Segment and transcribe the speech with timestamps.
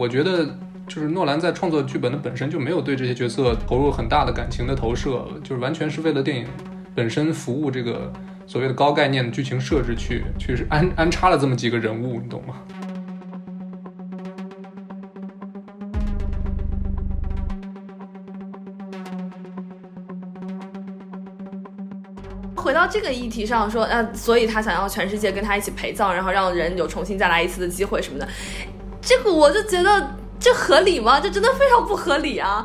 [0.00, 0.46] 我觉得
[0.88, 6.46] 就是诺兰在创作剧本的本身就没有对这些角色投入很大的感情的投射，就是完全是为了电影
[6.94, 8.10] 本身服务这个
[8.46, 12.54] 所谓的高概念的剧情设置去，去安安插了这么几个人物，你懂吗？
[22.56, 28.28] 回到这个议题上说，呃，所以他想要全世界跟他一起陪葬，然后让人有重新再来一次的机会什么的，
[29.10, 31.20] 这个我就觉得这合理吗？
[31.20, 32.64] 这真的非常不合理啊！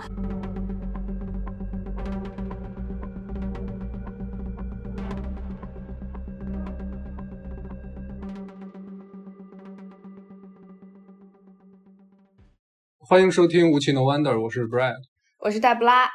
[12.99, 14.93] 欢迎收听《无奇 No Wonder》，我是 Brad，
[15.39, 16.07] 我是黛布拉。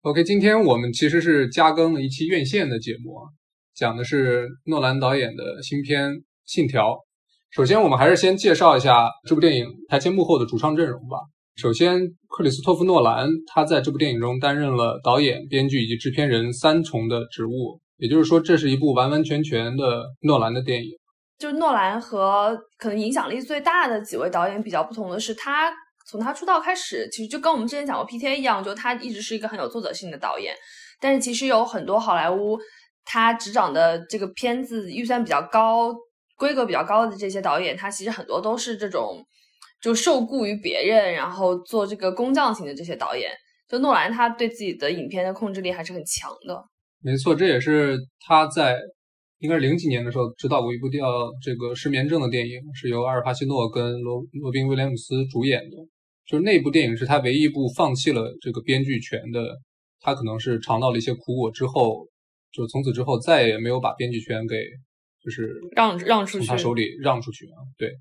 [0.00, 3.28] OK，今天我们其实是加更了一期院线的节目啊，
[3.74, 6.12] 讲的是诺兰导演的新片
[6.46, 6.92] 《信条》。
[7.50, 11.16] 首先，我们还是先介绍一下这部电影台前幕后的主创阵容吧。
[11.56, 20.90] 首先，克里斯托弗·诺兰他在这部电影中担任了导演、编剧以及制片人三重的职务，也就是说，这是一部完完全全的诺兰的电影。
[21.38, 25.72] 就诺兰和可能影响力最大的几位导演比较不同的是，他
[26.06, 30.54] 从他出道开始，其实就跟我们之前讲过 P T A 一样，就他一直是一个很有作者性的导演。
[31.00, 32.58] 但是其实有很多好莱坞
[33.06, 35.94] 他执掌的这个片子预算比较高、
[36.38, 39.22] 规格比较高的这些导演，他其实很多都是这种
[39.82, 43.30] 就受雇于别人，然后做这个工匠型的这些导演。
[43.68, 46.64] 就诺兰他对自己的影片的控制力还是很强的。
[47.02, 48.78] 没错，这也是他在。
[49.40, 55.76] 应该是零几年的时候，指导过一部叫这个失眠症的电影，是由阿尔帕西诺跟罗罗宾威廉姆斯主演的。
[56.26, 59.56] 就是那部电影是他唯一一部放弃了这个编剧权的。
[60.00, 62.08] 他可能是尝到了一些苦果之后，
[62.50, 64.56] 就从此之后再也没有把编剧权给
[65.28, 67.60] 就是让让出去，从他手里让出去啊。
[67.76, 67.88] 对，《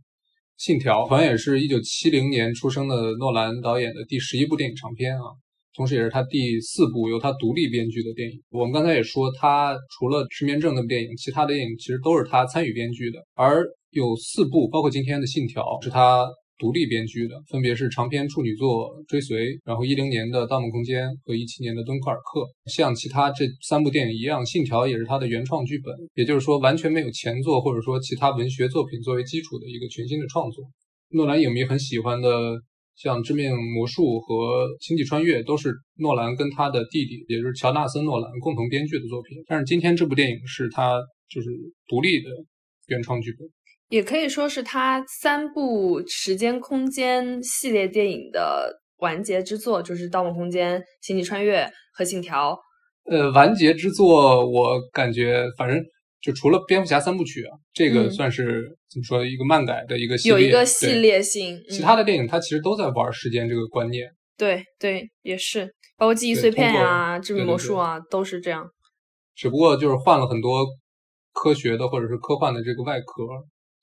[0.56, 5.26] 信条》好像也是一九七零年出生的诺兰导演的第十一部电影长片啊。
[5.76, 8.42] 同时，也是他第四部由他独立编剧的电影。
[8.50, 13.20] 我们刚才也说，他除了《失眠症》那部电影，其他的电影其实都是他参与编剧的。
[13.36, 16.26] 而有四部，包括今天的《信条》，是他
[16.57, 22.40] 独立编剧的，分别是长篇处女作《追随》，然后一零年的《盗梦空间》和一七年的《敦刻尔克》。
[22.73, 30.63] 像其他这三部电影一样，《信条》也是他的原创剧本，也就是说，完全没有前作或者说其他文学作品作为基础的一个全新的创作。
[31.12, 32.29] 诺兰影迷很喜欢的。
[32.97, 39.38] 像《致命魔术》和《星际穿越》都是诺兰跟他的弟弟，也就是乔纳森·诺兰共同编剧的作品。
[39.46, 41.47] 但是今天这部电影是他就是
[41.88, 42.29] 独立的
[42.88, 43.47] 原创剧本，
[43.90, 52.53] 也可以说是他三部时间空间系列电影的完结之作，就是《盗梦空间》《星际穿越》和《信条》。
[53.12, 55.78] 呃，完结之作，我感觉反正。
[56.20, 61.64] 就除了蝙蝠侠三部曲啊，这个算是怎么说一个漫改的一个系列，有一个系列性。
[61.70, 64.09] 其他的电影它其实都在玩时间这个观念。
[64.36, 68.68] 对对，也是，包括记忆碎片啊、致命魔术啊，都是这样。
[69.36, 70.66] 只不过就是换了很多
[71.34, 73.24] 科学的或者是科幻的这个外壳，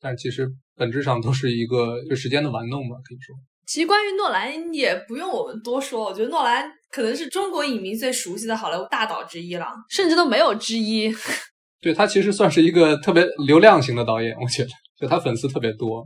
[0.04, 3.34] 但其实本质上都是一个就时间的玩弄吧，可以说。
[3.66, 11.10] 其实关于诺兰也不用我们多说，我觉得诺兰可能是中国影迷最熟悉的好莱坞大导之一了，甚至都没有之一。
[11.81, 16.04] 对他其实算是一个特别流量型的导演，我觉得，就他粉丝特别多，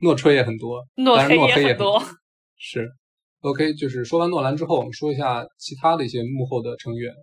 [0.00, 2.02] 诺吹也很多，诺黑也很多。
[2.56, 2.88] 是
[3.42, 7.14] ，OK，就是说完诺兰之后，我们说一下其他的一些幕后的成员。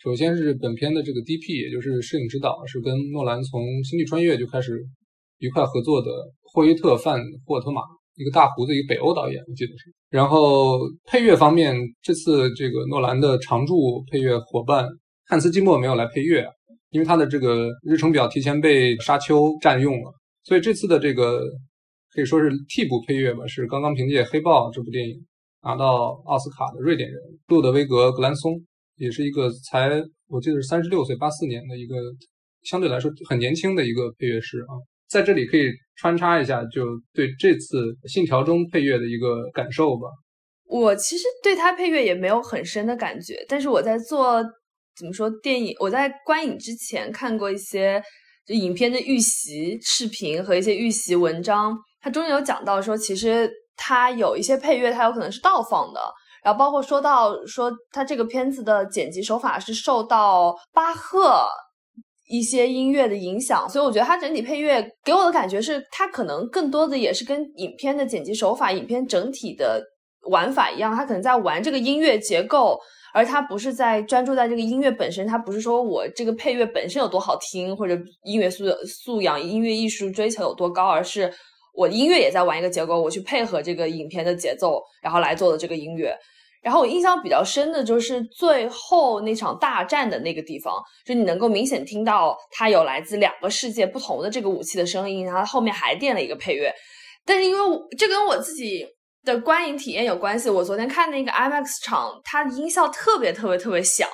[0.00, 4.80] 首先是本片的这个 DP，也就是摄影指导，是跟诺兰从《星际穿越》就开始
[5.38, 6.10] 愉快合作的
[6.42, 7.82] 霍伊特·范霍特玛，
[8.16, 9.92] 一个大胡子，一个北欧导演，我记得是。
[10.10, 14.88] 然后配乐方面，这次这个诺兰的常驻配乐伙伴
[15.26, 16.46] 汉斯·季默没有来配乐。
[16.90, 20.10] 因为他的这个日程表提前被沙丘占用了，
[20.42, 21.42] 所以这次的这个
[22.14, 25.14] 可以说是替补配乐吧，是刚刚凭借《黑豹》这部电影
[25.62, 28.58] 拿到奥斯卡的瑞典人路德维格·格兰松，
[28.96, 31.94] 也是一个才我记得是三十六岁，八四年的一个
[32.62, 34.72] 相对来说很年轻的一个配乐师啊，
[35.08, 37.78] 在这里可以穿插一下，就对这次
[38.12, 40.08] 《信条》中配乐的一个感受吧。
[40.66, 44.44] 我其实对他配乐也没有很深的感觉，但是我在做。
[44.98, 45.30] 怎么说？
[45.40, 48.02] 电影我在观影之前看过一些
[48.44, 56.00] 就影片的预习视频和一些预习文章，它中间有讲到说，其实它有一些配乐，它有可能是倒放的。
[56.42, 61.46] 然后包括说到说，它这个片子的剪辑手法是受到巴赫
[62.28, 69.82] 一些音乐的影响，所以我觉得它整体配乐给我的感觉是，它可能更多的也是跟影片的剪辑手法、影片整体的
[70.30, 72.78] 玩法一样，它可能在玩这个音乐结构。
[73.14, 81.32] 而他不是在专注在这个音乐本身，他不是说我这个配乐本身有多好听，或者音乐素素养、音乐艺术追求有多高，而是
[81.74, 86.14] 我音乐也在玩一个结构，我去配合这个影片的节奏，然后来做的这个音乐。
[86.60, 90.74] 然后我印象比较深的就是最后那场大战的那个地方，
[91.06, 96.74] 就你能够明显听到它有来自两个世界不同的这个武器的声音，然后后面还垫了一个配乐。
[97.24, 98.84] 但是因为这跟我自己
[99.24, 104.08] 的观影体验有关系，我昨天看那个 IMAX 场，它的音效特别特别特别响，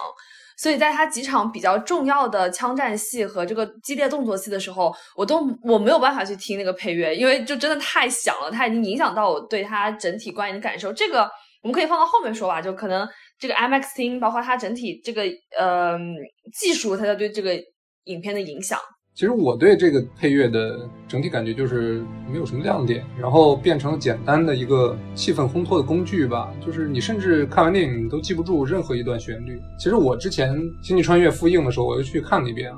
[0.58, 10.93] 所以在它几场比较重要的枪战戏和这个激烈动作戏的时候，我都我没有办法去听那个配乐，因为就真的太响了，它已经影响到我对它整体观影的感受。
[10.93, 11.31] 这个。
[11.65, 13.09] 我们可以放到后面说吧，就可能
[13.39, 15.23] 这个 IMAX 厅，包括它整体这个
[15.59, 15.99] 呃
[16.53, 17.59] 技术，它的对这个
[18.05, 18.79] 影片的影响。
[19.15, 26.53] 其实我对这个配乐的整体感觉就是没有什么亮点，然后变成了简单的一个气氛烘托的工具吧。
[26.61, 29.59] 就是你甚至看完电影都记不住任何一段旋律。
[29.79, 30.53] 其实我之前
[30.87, 32.77] 《星际穿越》复映的时候，我又去看了一遍啊。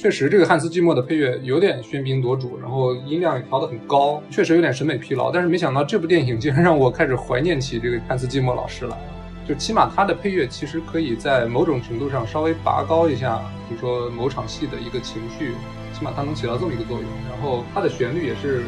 [0.00, 5.30] 确实，这个汉斯季默的配乐有点喧宾夺主，然后音量也调得很高，确实有点审美疲劳。
[5.30, 9.44] 但是没想到这部电影竟然让我开始怀念起这个汉斯季默老师来了。
[9.46, 15.52] 就起码他的配乐其实可以在某种程度上稍微拔高一下，比如说某场戏的一个情绪，
[15.92, 17.06] 起码它能起到这么一个作用。
[17.28, 18.62] 然后它的旋律也是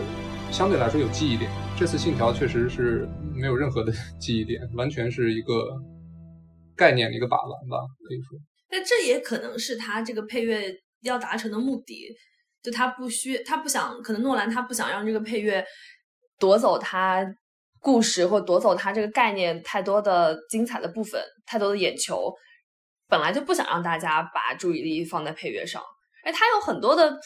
[0.51, 1.51] 相对来说有记忆点。
[1.79, 3.91] 这次《信条》确实是没有任何的
[4.21, 5.65] 记忆点，完全是一个
[6.77, 8.39] 概念的一个把玩吧，可以说。
[8.69, 10.71] 但这也可能是他这个配乐。
[11.03, 12.09] 要达成的目的，
[12.63, 15.65] 就他不需他不想，可能诺兰他不想让这个配乐
[16.39, 17.27] 夺走他
[17.81, 22.33] 故事或夺走他这个概念太多的精彩的部分，太多的眼球，
[23.09, 25.83] 本来就不想让大家把注意力放在配乐上。
[26.25, 27.19] 哎，他有很多的，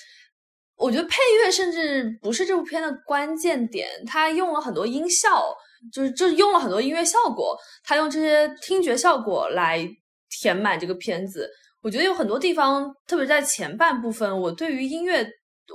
[0.76, 5.54] 我觉得配乐甚至不是这部片的关键点，他用了很多音效，
[5.92, 9.86] 就是就是用了很多音乐效果，他用这些听觉效果来
[10.30, 11.50] 填满这个片子。
[11.86, 15.24] 我觉得有很多地方，特别在前半部分，我对于音乐，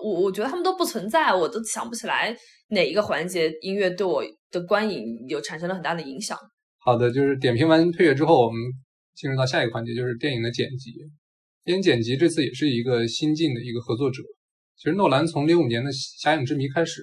[0.03, 2.35] 我我觉得他们都不存在，我都想不起来
[2.71, 4.21] 哪一个环节音乐对我
[4.51, 6.37] 的观影有产生了很大的影响。
[6.79, 8.59] 好的，就是点评完配乐之后，我们
[9.15, 10.91] 进入到下一个环节，就是电影的剪辑。
[11.63, 14.21] 电影剪辑这次也是一个新晋的一个合作者。
[14.75, 15.89] 其实诺兰从零五年的
[16.21, 17.01] 《侠影之谜》开始，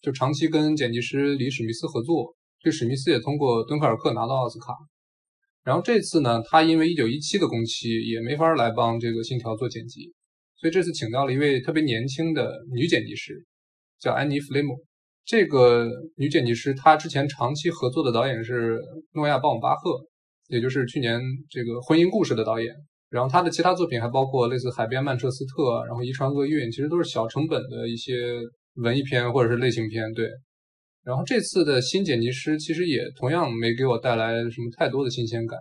[0.00, 4.66] 就长期跟剪辑师李史密斯合作，这史密斯也通过《敦刻尔克》拿到奥斯卡。
[5.64, 10.12] 然后这次呢，他因为一九一七的工期也没法来帮这个《信条》做剪辑，
[10.56, 13.44] 所以这次请到了一位特别年轻的女剪辑师，
[13.98, 14.76] 叫安妮·弗雷姆。
[15.24, 18.78] 这个女剪辑师她之前长期合作的导演是
[19.14, 20.06] 诺亚·鲍姆巴赫，
[20.48, 21.18] 也就是去年
[21.48, 22.74] 这个《婚姻故事》的导演。
[23.08, 28.12] 然后他的其他作品还包括类似《海边曼彻斯特》，然后《遗传厄运》，其实都是小成本的一些
[28.74, 30.12] 文艺片或者是类型片。
[30.12, 30.28] 对。
[31.04, 35.58] 然后这次的新剪辑师其实也同样没给我带来什么太多的新鲜感，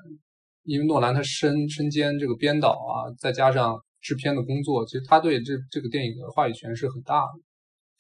[0.63, 7.42] 因为诺兰他身身兼这个编导啊，再加上制片的工作，其实他对这这个电影的话语权是很大的。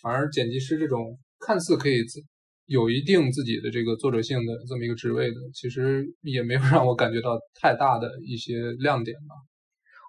[0.01, 2.21] 反而剪辑师这种看似可以自
[2.65, 9.35] 有一定自己的这个作者性的这么一个职位的，其实也没有让我感觉到太大的一些亮点吧。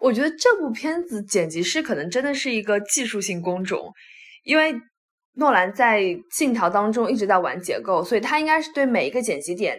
[0.01, 3.93] 我觉得这部片子剪辑师可能真的是一个技术性工种，
[4.45, 4.73] 因为。
[5.37, 6.01] 诺兰在
[6.31, 9.79] 《信条》当中一直在玩结构，所以他应该是对每一个剪辑点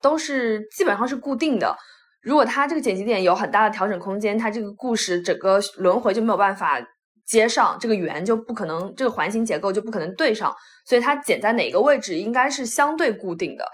[0.00, 1.76] 都是基本上是固定的。
[2.22, 6.80] 如果他这个剪辑点有很大的调整空间，他这个故事整个轮回就没有办法
[7.26, 10.54] 接上，这个圆就不可能，这个环形结构就不可能对上。
[10.86, 13.64] 所以他剪在哪个位置应该是相对固定的，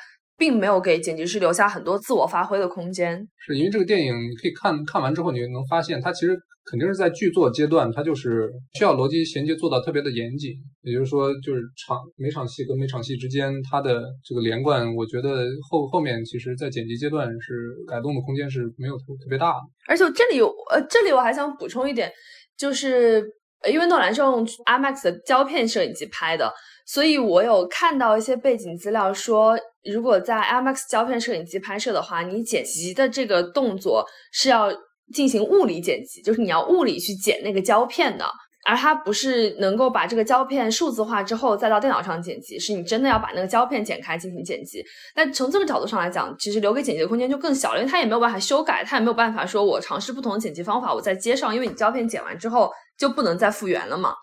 [0.41, 3.29] 并没有给剪辑师留下很多自我发挥的空间。
[3.47, 6.37] 是因为这个电影你可以看看完之后，你能发现它其实。
[6.71, 10.53] 肯定是在剧作阶段，它就是需要逻辑衔接做到特别的严谨。
[10.83, 19.59] 也就是说，就是场每场戏跟每场戏之间，它的这个连贯，我觉得后后面其实在剪辑阶段是改动的空间是没有特特别大的。
[19.89, 22.13] 而且这里有呃，这里我还想补充一点，
[22.57, 23.27] 就是
[23.69, 26.53] 因为诺兰是用 IMAX 的胶片摄影机拍的，
[26.87, 29.59] 所以我有看到一些背景资料说，
[29.93, 34.71] 如果在 IMAX 胶片摄影机拍摄的话，你剪辑的这个动作是要。
[35.13, 38.25] 进行物理剪辑，就是你要物理去剪那个胶片的，
[38.65, 44.81] 而它不是能够把这个胶片数字化之后再到电脑上剪辑，是你真的要把那个胶片剪开进行剪辑。
[45.17, 54.15] 那从这个角度上来讲，其实留给剪辑的空间就更小了，因为它也没有办法修改，它也没有办法说我尝试不同的剪辑方法，我再接上，因为你胶片剪完之后就不能再复原了嘛。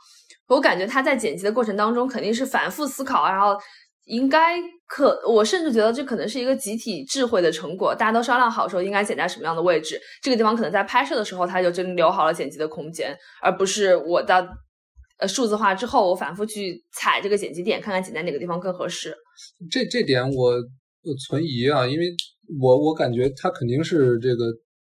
[0.48, 3.58] 我感觉他在剪辑的过程当中肯定是反复思考，然后。
[4.08, 7.94] 应该可，我甚至觉得这可能是一个集体智慧的成果。
[7.94, 14.48] 大家都商量好说应该剪在什么样的位置，这个地方可能在拍摄的时候他就真留好了剪辑的空间，而不是我到
[15.20, 19.16] 呃数字化之后我反复去踩这个剪辑点，看看剪在哪个地方更合适。
[19.70, 20.54] 这这点我
[21.28, 22.08] 存疑啊，因为
[22.60, 24.46] 我我感觉他肯定是这个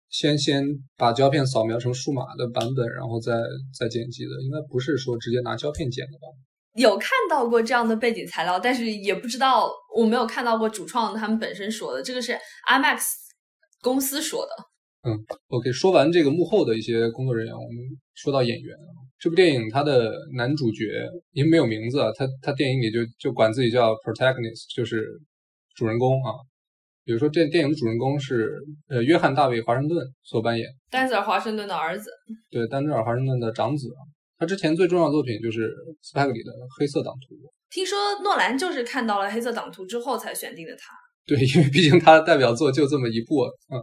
[0.09, 0.63] 先先
[0.97, 3.33] 把胶片扫描成数码的版本，然后再
[3.77, 6.27] 再剪辑的，应该不是说直接拿胶片剪的吧？
[6.75, 12.37] 有看到过这样的背景材料，但是也不知道我没有看到过主创他们本身说的，这个是
[12.69, 13.01] IMAX
[13.81, 14.51] 公司说的。
[15.09, 17.77] 嗯，OK，说完这个幕后的一些工作人员，我们
[18.15, 20.85] 说到演员啊，这部电影它的男主角
[21.31, 25.05] 因为没有名字啊，他他电影里就就管自己叫 protagonist，就是
[25.75, 26.33] 主人公啊。
[27.05, 28.53] 比如说这电影的主人公是
[28.89, 32.11] 呃约翰大卫华盛顿所扮演，丹泽尔华盛顿的儿子，
[32.51, 34.03] 对，丹泽尔华盛顿的长子啊。
[34.39, 35.69] 他之前最重要的作品就是
[36.01, 37.35] 斯派克里的《黑色党徒》。
[37.69, 40.95] 听说诺兰就是看到了《黑色党徒》之后才选定的他。
[41.27, 43.77] 对，因为毕竟他的代表作就这么一部，嗯。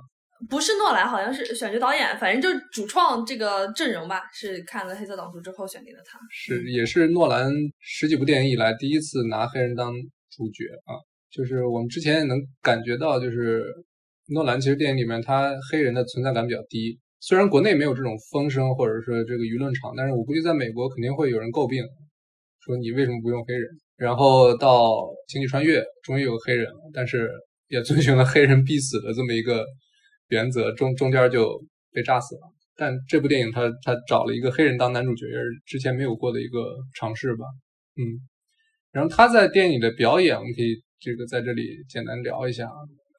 [0.51, 6.19] 不是诺兰，好像是选角导演，反正就是主创这个阵容吧，是看了《黑色党徒》之后选定的他。
[6.31, 9.93] 是，也是诺兰十几部电影以来第一次拿黑人当
[10.31, 10.93] 主角啊。
[11.31, 13.65] 就是我们之前也能感觉到，就是
[14.29, 16.99] 诺兰其实电影里面他黑人的存在感比较低。
[17.21, 21.85] 虽然国内没有这种风声或者说这个舆论场，但是我估计在美国肯定会有人诟病，
[22.61, 23.69] 说你为什么不用黑人？
[23.97, 24.91] 然后到
[25.29, 27.31] 《星际穿越》终于有黑人了，但是
[27.69, 29.65] 也遵循了黑人必死的这么一个。
[30.29, 32.41] 原则中中间就被炸死了，
[32.77, 37.45] 但这部电影他他找了一个黑人当男主角，也是之前没有过的一个尝试吧，
[37.95, 38.19] 嗯，
[38.91, 42.69] 然后他在电影的表演，我们可以这个在这里简单聊一下。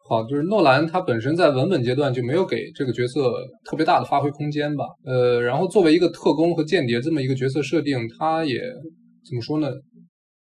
[0.07, 8.61] 好，就是诺兰他本身在文本阶段就没有给这个角色特别大的发挥空间吧，呃，然后作为一个特工和间谍这么一个角色设定，他也
[9.27, 9.69] 怎么说呢？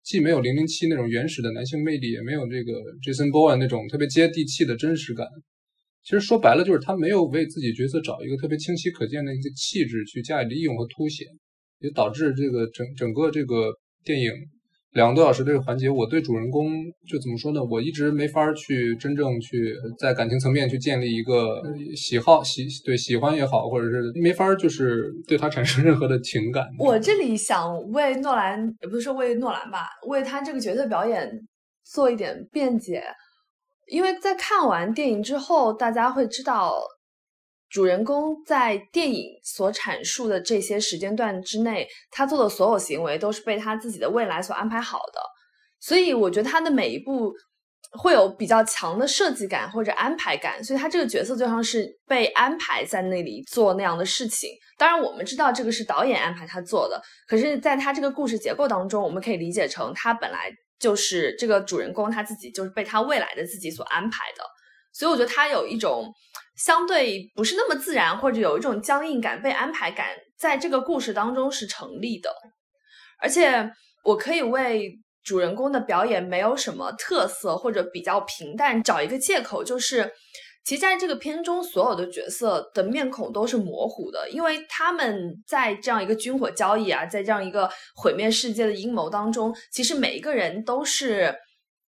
[0.01, 2.72] 既没有零零七那种原始的男性魅力，也没有这个
[3.04, 5.28] Jason Bourne 那种特别接地气的真实感。
[6.04, 11.28] 其实说白了，就是他没有为自己角色找一个特别清晰可见的一个气质去加以利用和凸显，
[11.82, 13.74] 也导致这个整整个这个
[14.06, 14.32] 电影
[14.93, 16.72] 两个多小时这个环节，我对主人公
[17.08, 17.63] 就怎么说呢？
[17.63, 21.62] 我一直没法去真正去在感情层面去建立一个
[21.96, 26.65] 喜好喜对喜欢也好，或者是没法就是对他产生任何的情感。
[26.79, 31.29] 我这里想为诺兰，也不是说为诺兰吧，为他这个角色表演
[31.86, 33.03] 做一点辩解。
[33.91, 36.79] 因为在看完电影之后，大家会知道，
[37.70, 45.20] 主人公在电影所阐述的这些时间段之内，他做的所有行为都是被他自己的未来所安排好的。
[45.80, 47.34] 所以，我觉得他的每一步
[48.00, 50.64] 会有比较强的设计感或者安排感。
[50.64, 54.50] 所以，他这个角色就像是被安排在那里做那样的事情。
[54.78, 60.52] 当然，我们知道这个是导演安排他做的，可是在他这个故事结构当中，我们可以理解成他本来。
[60.80, 64.44] 就是这个主人公他自己就是被他未来的自己所安排的，
[64.94, 66.10] 所以我觉得他有一种
[66.63, 72.30] 相对不是那么自然，或者有一种僵硬感、被安排感，在这个故事当中是成立的。
[73.20, 73.72] 而且
[74.04, 74.92] 我可以为
[75.24, 80.12] 主人公的表演没有什么特色或者比较平淡找一个借口，就是。
[80.66, 91.34] 其实，在这个片中，所有的角色的面孔都是模糊的，因为他们在这样一个军火交易啊，在这样一个毁灭世界的阴谋当中，其实每一个人都是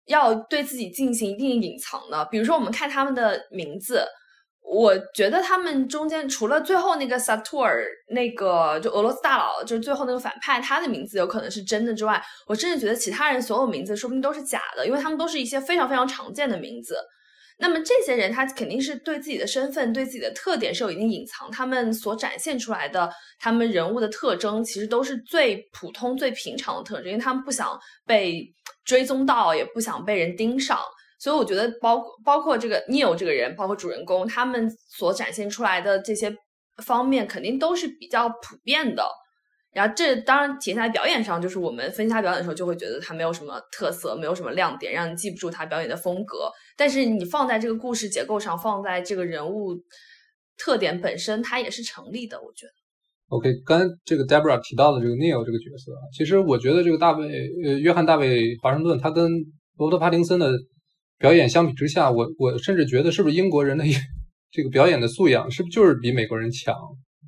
[0.05, 2.23] 要对自己进行一定隐藏的。
[2.31, 4.05] 比如说，我们看他们的名字，
[4.71, 16.95] 我觉得他们中间除了最后那个萨图尔，那个就俄罗斯大佬，就是最后那个反派，他的名字有可能是真的之外，我甚至觉得其他人所有名字说不定都是假的，因为他们都是一些非常非常常见的名字。
[17.61, 21.49] 那么这些人，他肯定是对自己的身份、对自己的特点是有一定隐藏。
[21.51, 28.45] 他们所展现出来的，他们人物的特征，其实都是最普通、最平常的特征，因为他们不想被
[28.85, 30.79] 追踪到，也不想被人盯上。
[31.19, 36.33] 所以我觉得，包包括这个 Neil 这个人，包括主人公，他们所展现出来的这些
[36.83, 39.05] 方面，肯定都是比较普遍的。
[39.71, 46.49] 然后这当然体现在表演上，就是我们分析他表演的时候，就会觉得他没有什么特色，没有什么亮点，让你记不住他表演的风格。
[46.75, 49.75] 但是你放在这个故事结构上，放在这个人物
[50.57, 52.41] 特点本身，它也是成立的。
[52.41, 52.71] 我觉得。
[53.27, 57.27] OK，刚才这个 Debra 提到的这个 Neil 这个角色啊，其实我觉得这个大卫
[57.63, 59.29] 呃约翰大卫华盛顿，他跟
[59.77, 60.51] 罗伯特帕丁森的
[61.19, 63.83] 表演相比之下，我我甚至觉得是不是英国人的
[64.49, 66.73] 这个表演的素养是不是就是比美国人强？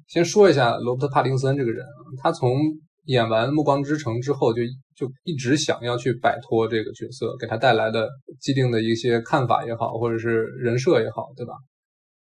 [0.07, 1.86] 先说一下罗伯特·帕丁森这个人，
[2.24, 2.57] 他从
[3.05, 4.62] 演完《暮光之城》之后，就
[4.95, 8.07] 就一直想要去摆脱这个角色给他带来的
[8.39, 11.53] 既定的一些看法也好，或者是人设也好，对吧？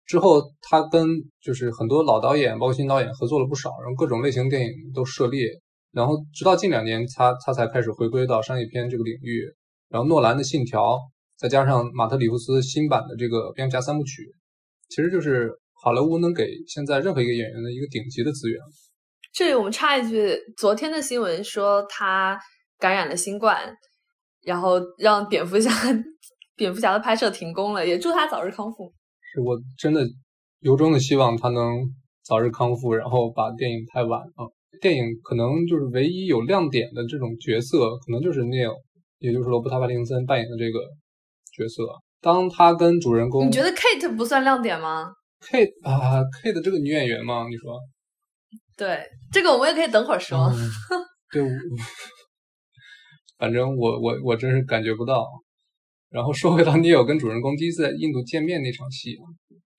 [0.08, 1.08] 之后他跟
[1.42, 5.48] 就是很多老导演，包括新导演合作了不少，然后各种类型电影都涉猎，
[5.92, 9.44] 然后直到近两年，他他才开始回归到商业片这个领域。
[9.90, 10.96] 然后诺兰的《信条》，
[11.42, 14.22] 再加上马特·里夫斯新版的这个《蝙蝠侠三部曲》，
[14.88, 15.58] 其实就是。
[15.84, 18.60] 好莱坞能给现在任何一个演员的一个顶级的资源。
[19.34, 22.40] 这里我们插一句，昨天的新闻说他
[22.78, 23.76] 感染了新冠，
[24.44, 25.72] 然后让蝙蝠侠
[26.56, 28.94] 蝙蝠侠的拍摄停工了，也祝他早日康复。
[29.34, 30.08] 是我真的
[30.60, 31.80] 由衷的希望他能
[32.24, 34.46] 早日康复，然后把电影拍完啊。
[34.82, 38.76] 电影可能就是唯一有亮点的这种角色，可能就是 Neil，
[39.18, 40.80] 也就是罗伯特·帕丁森扮演的这个
[41.52, 41.84] 角色。
[42.22, 47.80] 当他跟主人公，你觉得 Kate 不算亮点吗？Kate 啊，Kate 这个女演员吗，你说？
[48.78, 50.38] 对，这个我们也可以等会儿说。
[50.50, 50.70] 嗯、
[51.32, 51.44] 对，
[53.38, 55.26] 反正我我我真是感觉不到。
[56.10, 59.24] 然后说回到 Neil 跟主人公第一次在印度见面那场戏啊，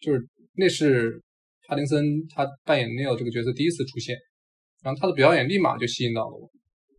[0.00, 1.22] 就是那是
[1.68, 2.02] 帕丁森
[2.34, 4.16] 他扮演 Neil 这个角色第一次出现，
[4.82, 6.50] 然后他的表演立马就吸引到了我，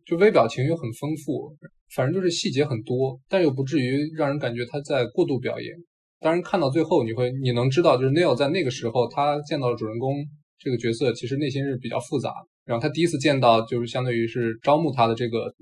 [0.06, 1.56] 就微表情又很丰富，
[1.96, 5.74] 反正就是细节很多，但又不至于让人感觉他在过度表演。
[6.20, 10.16] 当然看到最后你会你能知道，就是 Neil 在那个时候他见到了主人公
[10.58, 12.32] 这个角色，其实内心是比较复杂。
[12.66, 15.54] 然后他第一次见到就是相当于是招募他的这个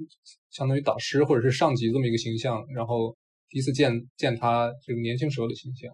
[0.51, 3.15] 相当于导师或者是上级这么一个形象，然后。
[3.53, 5.91] 第一次见见他这个年轻时候的形象，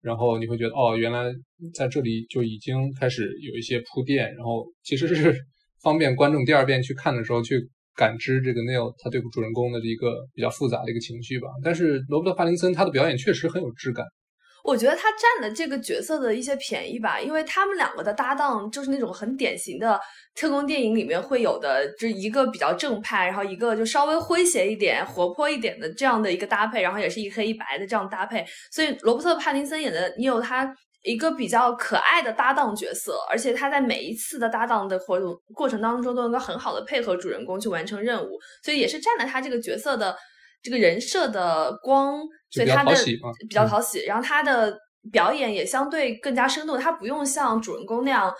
[0.00, 1.30] 然后你会觉得哦，原来
[1.74, 5.36] 在这里就已经开始有一些铺垫，然后其实是
[5.82, 11.48] 方便观众第二遍去看的时候去感知这个 Neil 他对主人公的一个比较复杂的一个情绪吧。
[11.64, 14.04] 但是罗伯特·帕林森他的表演确实很有质感。
[14.64, 20.00] 我觉得他占了这个角色的一些便宜吧，因为他们两个的搭档就是那种很典型的
[20.36, 28.46] 特工电影里面会有的，就一个比较正派，然后一个就稍微诙谐一点、活泼一点的这样的一个搭配，然后也是一黑一白的这样搭配。
[28.70, 30.72] 所以罗伯特·帕丁森演的尼欧，他
[31.02, 40.16] 一个比较可爱的搭档角色，而且他在每一次的搭档的活动过程当中都能够很好的配合主人公去完成任务，所以也是占了他这个角色的。
[40.64, 42.94] 这个人设的光，所以他的
[43.48, 44.72] 比较讨喜，然后他的
[45.10, 46.78] 表演也相对更加生动。
[46.78, 48.32] 他不用像主人公那样，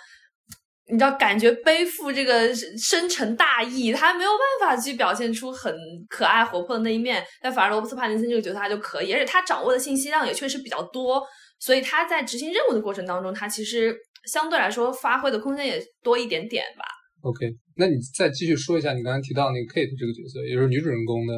[0.86, 5.74] 你知道，感觉背负这个深沉大义，他没有办法去表现出很
[6.08, 7.24] 可爱活泼的那一面。
[7.40, 11.20] 但反而罗伯斯·帕丁森这个角色他就可以，而且他掌握的信息量也确实比较多，
[11.64, 16.84] 所以他在执行任务的过程当中，他其实相对来说发挥的空间也多一点点吧。
[17.20, 17.46] OK，
[17.76, 21.34] 那你再继续说一下你刚才提到那个 Kate 这个角色，也就是女主人公的。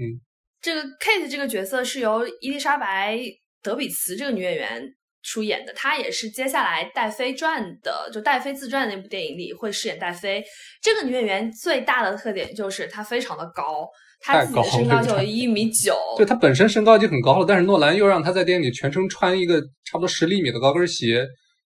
[0.00, 0.18] 嗯，
[0.60, 3.16] 这个 Kate 这个角色是由伊丽莎白·
[3.62, 4.82] 德比茨这个女演员
[5.22, 10.42] 出演的，她也是接下来戴妃传的，就戴妃自传那部电影里会饰演戴妃。
[10.82, 13.88] 这个女演员最大的特点就是她非常的高，
[14.20, 21.26] 她自己的身高就有一米九， 对他本身身高已经很高了，但是诺兰又让他在电影里全程穿一个差不多十厘米的高跟鞋，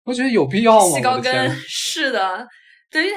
[0.04, 0.96] 我觉得有必要吗？
[0.96, 2.46] 细高跟是的，
[2.90, 3.16] 等于她。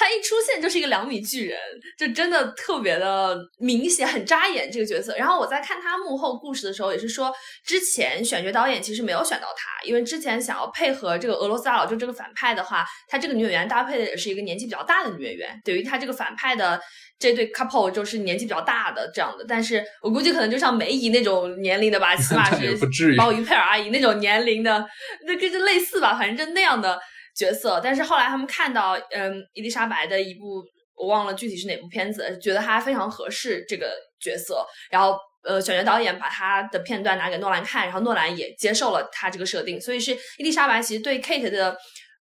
[0.00, 1.58] 他一出现就是一个两米巨人，
[1.98, 5.14] 就真的特别的明显，很扎眼这个角色。
[5.18, 7.30] 然后我在看他幕后故事的时候，也是说
[7.66, 16.80] 之前选角导演其实没有选到他，因为之前想要配合这个俄罗斯大佬就这个反派的话，他这个女演员搭配的也是一个年纪比较大的女演员，等于他这个反派的
[17.18, 19.44] 这对 couple 就是年纪比较大的这样的。
[19.46, 22.74] 但是我估计可能就像梅姨那种年龄的吧， 起码是
[23.18, 24.82] 鲍鱼佩尔阿姨那种年龄的，
[25.26, 26.98] 那跟这类似吧，反正就那样的。
[27.34, 30.62] 角色，但是后来他们看到，嗯，伊丽莎白的一部，
[30.94, 41.76] 我忘了具体是哪部片子，觉得她非常合适这个角色，然后，呃，选角导演把她的片段拿给诺兰看，然后诺兰也接受了她这个设定，所以是伊丽莎白其实对 Kate 的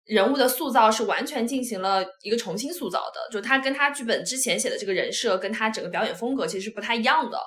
[0.05, 7.37] 人物的塑造是完全进行了一个重新塑造的，就她跟她剧本之前写的这个人设，跟她整个表演风格其实是不太一样的，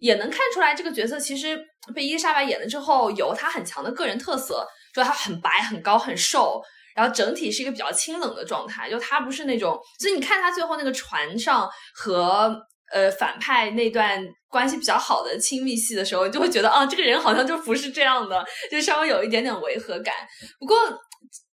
[0.00, 1.56] 也能看出来这个角色其实
[1.94, 6.60] 被伊丽莎白演了之后，有她很强的个人特色，就她很白、很高、很瘦。
[6.94, 12.56] 然后整体是一个比较清冷的状态，就他不是那种，所以你看他最后那个船上和
[12.92, 20.14] 呃反派那段关系比较好的亲密戏的时候，你就会觉得啊，这个人好像就不是这样的，就稍微有一点点违和感。
[20.60, 20.76] 不过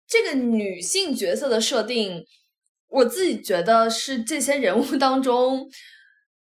[0.07, 2.21] 这个女性角色的设定，
[2.89, 5.65] 我自己觉得是这些人物当中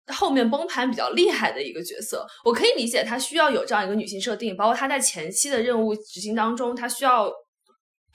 [0.07, 2.25] 后面崩盘比较厉害的一个角色。
[2.45, 7.29] 我可以理解他需要有这样一个女性设定，包括他在前期的任务执行当中，他需要。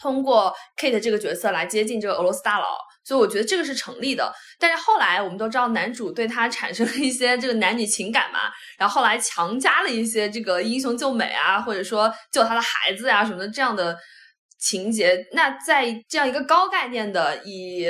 [0.00, 4.32] 通过 Kate 这个角色来接近这个俄罗斯大佬，所以我觉得这个是成立的。
[4.58, 8.40] 但是后来我们都知道，男主对他产生了一些这个男女情感嘛，
[8.78, 13.94] 然后后来强加了一些这个英雄救美啊，或者说救他的孩子呀什么的这样的
[14.58, 15.26] 情节。
[15.32, 17.86] 那在这样一个高概念的以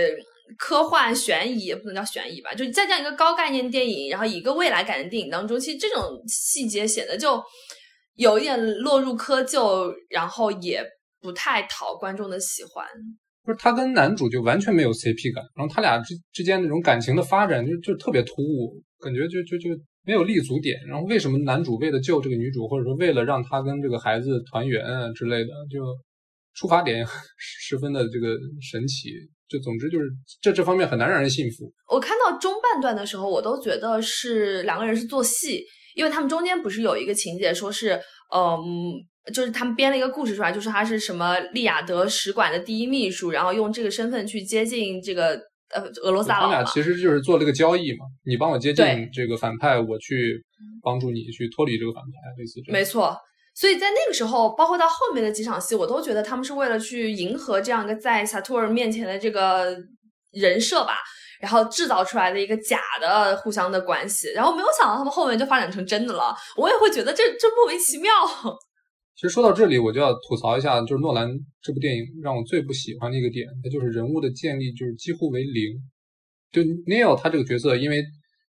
[0.59, 7.41] 科幻悬疑也不能叫悬疑吧，就在这样一个高概念电影，然后以一个未来感的电影当中，其实这种细节显得就
[8.15, 10.85] 有一点落入窠臼，然后也。
[11.21, 12.87] 不太讨观众的喜欢，
[13.45, 19.69] 不是他跟男主就完全没有 CP 感，然后他俩之之间那种感情的发展就就特别突兀，感觉就就就
[20.05, 20.81] 没有立足点。
[20.87, 25.85] 然后为什么男主为了救这个女主，或者说为了让她跟这个孩子团圆啊之类的，就
[26.55, 27.05] 出发点
[27.37, 28.29] 十分的这个
[28.61, 29.11] 神奇。
[29.49, 30.07] 就总之就是
[30.41, 31.73] 这这方面很难让人信服。
[31.89, 35.65] 我看到中半段的时候，我都觉得是两个人是做戏，
[35.97, 38.01] 因为他们中间不是有一个情节说是。
[38.33, 38.55] 嗯，
[39.33, 45.33] 就是他们编了一个故事出来，就是他是什么利雅得使馆的第一秘书，然后用这个身份去接近这个
[45.75, 46.43] 呃俄罗斯大佬。
[46.43, 50.43] 他们俩其实就是做了个交易嘛，你帮我接近这个反派，我去
[50.83, 52.73] 帮助你去脱离这个反派，类似这样。
[52.73, 53.15] 没错，
[53.55, 59.77] 所以在那个时候，包括到后面的几场戏，我都觉得他们是为了去迎合这样一个在萨图尔面前的这个
[60.33, 60.95] 人设吧，
[61.43, 68.11] 然后制造出来的一个假的互相的关系，然后没有想到他们后面就发展成真的了，我也会觉得这这莫名其妙。
[69.21, 71.29] 其实说到这里，我就要吐槽一下，就是诺兰
[71.61, 75.79] 这部电影让我最不喜欢的一个点，它就是人物的建立就是几乎为零。
[76.51, 78.03] 就 Neil 他这个角色，因为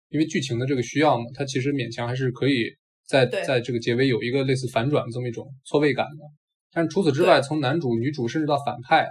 [0.07, 2.63] 因为剧情的这个需要嘛，他其实勉强还是可以
[3.05, 6.23] 在在这个结尾有一个类似反转这么一种错位感的。
[6.71, 9.05] 但是除此之外，从男主、女主甚至到反派，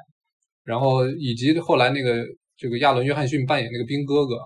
[0.65, 2.25] 然后以及后来那个
[2.57, 4.39] 这个亚伦·约翰逊扮演那个兵哥哥，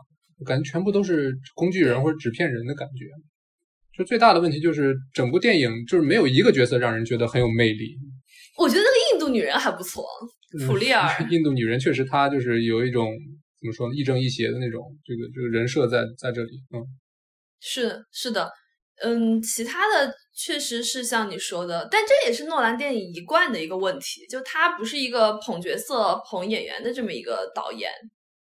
[0.45, 3.07] 感觉全部都是工具人或者纸片人的感觉。
[3.97, 7.97] 就最大的问题就是整部电影就是没有一个角色让人觉得很有魅力。
[8.57, 10.05] 我觉得那个印度女人还不错，
[10.67, 11.09] 普利尔。
[11.31, 13.09] 印度女人确实她就是有一种
[13.61, 16.53] 怎么说呢，亦正亦邪的那种这个这个人设在在这里。
[16.73, 16.83] 嗯，
[17.61, 18.51] 是是的，
[19.03, 27.91] 嗯，其他的确实是像你说的，但这也是诺兰电影一贯的一个问题，就他不是一个捧角色、捧演员的这么一个导演。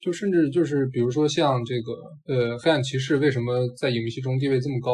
[0.01, 1.91] 就甚至就是比如说像这个
[2.25, 4.91] 呃黑暗骑士为什么在影系中地位这么高？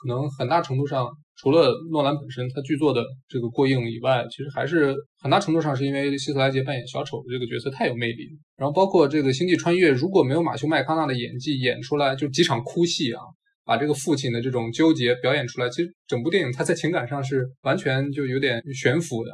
[0.00, 8.28] 可能很大程度上，除了诺兰本身他剧作的这个过硬以外，其实还是很大程度上是因为希斯莱杰扮演小丑的这个角色太有魅力。
[8.56, 13.20] 然后包括这个星际穿越，如果没有马修麦康纳的演技演出来，就几场哭戏啊，
[13.64, 19.32] 把这个父亲的这种纠结表演出来，其实整部电影它在情感上是完全就有点悬浮的。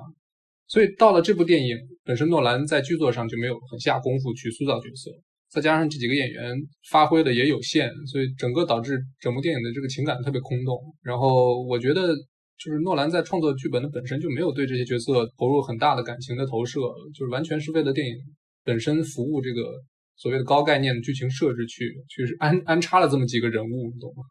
[0.67, 5.11] 所以到了这部电影本身，诺兰在剧作上就没有很下功夫去塑造角色。
[5.55, 6.53] 再加上这几个演员
[6.91, 10.77] 发挥的也有限，所以整个导致整部电影的这个情感特别空洞。
[11.01, 12.09] 然后我觉得，
[12.59, 16.81] 就是诺兰在创作剧本的本身就没有对这些角色投入很大的感情的投射，
[17.17, 18.17] 就是完全是为了电影
[18.65, 19.63] 本身服务这个
[20.17, 24.25] 所谓的高概念的剧情设置去去安安插了这么几个人物，你懂吗？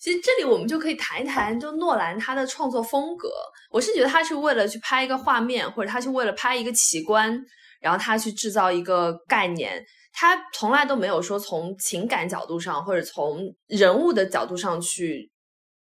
[0.00, 3.28] 其实这里我们就可以谈一谈，就诺兰他的创作风格。
[3.70, 7.40] 我是觉得他是为了去拍一个画面，或者他是为了拍一个奇观，
[7.80, 9.82] 然后他去制造一个概念。
[10.16, 15.28] 他从来都没有说从情感角度上，或者从人物的角度上去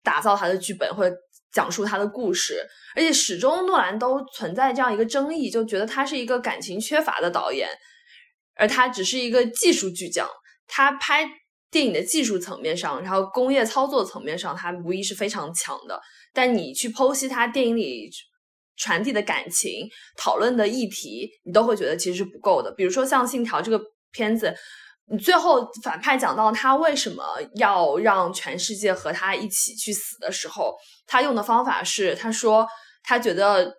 [0.02, 1.14] 打造他的剧本，或者
[1.52, 2.66] 讲述他的故事。
[2.96, 7.68] 而且始终诺兰都存在这样一个争议，就觉得他是一个感情缺乏的导演，
[8.56, 10.26] 而他只是一个技术巨匠。
[10.66, 11.30] 他拍
[11.70, 16.00] 电影的技术层面上，然后工业操作层面上，他无疑是非常强的。
[16.34, 18.10] 但你去剖析他电影里
[18.78, 22.74] 传递的感情、讨论的议题，你都会觉得其实是不够的。
[22.74, 23.84] 比如说像《信条》这个。
[24.12, 24.54] 片子，
[25.10, 27.24] 你最后反派讲到他为什么
[27.56, 32.66] 要让全世界和他一起去死的时候，他用的方法是，他说
[33.04, 33.74] 他觉得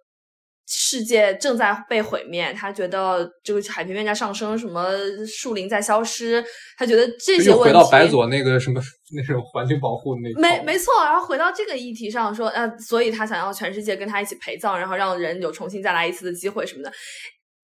[0.66, 4.90] 世界正在被毁灭，他觉得这个海平面在上升，什么
[5.27, 6.45] 树林在消失，
[6.77, 7.64] 他觉得这些问题。
[7.64, 8.81] 回到白左那个什么
[9.14, 16.92] 那种环境保护那没没错，然后回到这个议题上说，呃，所以他想要全世界跟他一起陪葬，然后让人有重新再来一次的机会什么的。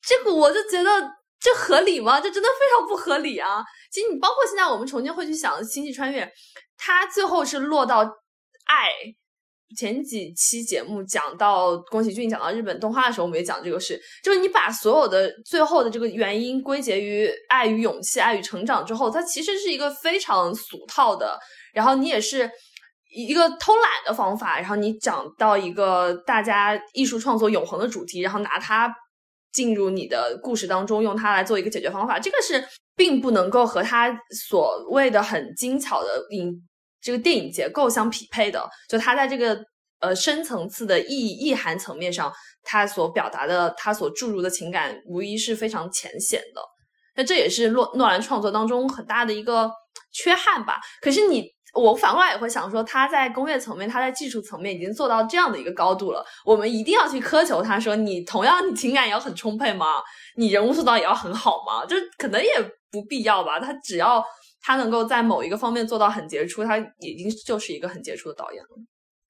[0.07, 1.17] 这个我就觉得。
[1.40, 2.20] 这合理吗？
[2.20, 3.62] 这真的非常不合理啊！
[3.92, 6.24] 其实你包括现在我们重新会去想《星际穿越》，
[6.77, 8.88] 它最后是落到爱。
[9.77, 21.38] 前几期节目讲到宫崎骏讲到日本动画的时候，我们也讲这个事，就是你把所有的最后的这个原因归结于爱与勇气、爱与成长之后，它其实是一个非常俗套的，
[21.72, 22.51] 然后你也是
[23.14, 28.92] 一个偷懒的方法，然后你讲到一个大家艺术创作永恒的主题，然后拿它。
[29.52, 32.62] 进入你的故事当中，用它来做一个解决方法，这个是
[32.94, 36.54] 并不能够和它所谓的很精巧的影
[37.00, 38.68] 这个电影结构相匹配的。
[38.88, 39.58] 就它在这个
[40.00, 42.32] 呃深层次的意意涵层面上，
[42.62, 46.62] 它所表达的、它所注入的情感，无疑是非常浅显的。
[47.16, 49.70] 那这也是诺诺兰创作当中很大的一个
[50.12, 50.80] 缺憾吧。
[51.00, 51.57] 可是你。
[51.78, 59.86] 我反过来也会想说，他在工业层面，他在技术层面已经做到这样的一个高度了，我们一定要去苛求他说，你同样你情感也要很充沛吗？
[60.36, 61.86] 你人物塑造也要很好吗？
[61.86, 62.50] 就可能也
[62.90, 63.60] 不必要吧。
[63.60, 64.22] 他只要
[64.60, 68.68] 他能够在某一个方面做到很杰出，他已经就是一个很杰出的导演了。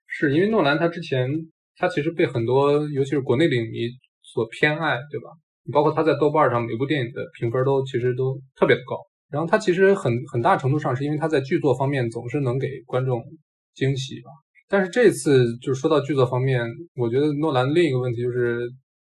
[0.06, 1.28] 是因为诺兰他之前
[1.76, 3.88] 他其实被很多尤其是国内的影迷
[4.22, 5.28] 所偏爱，对吧？
[5.70, 8.96] 包括他在豆瓣上每部电影的评分都其实都特别的高。
[9.30, 13.22] 然后他其实很很大程度上是因为他在剧作方面总是能给观众
[13.74, 14.30] 惊喜吧。
[14.68, 16.62] 但是这次就是说到剧作方面，
[16.96, 18.60] 我觉得诺兰另一个问题就是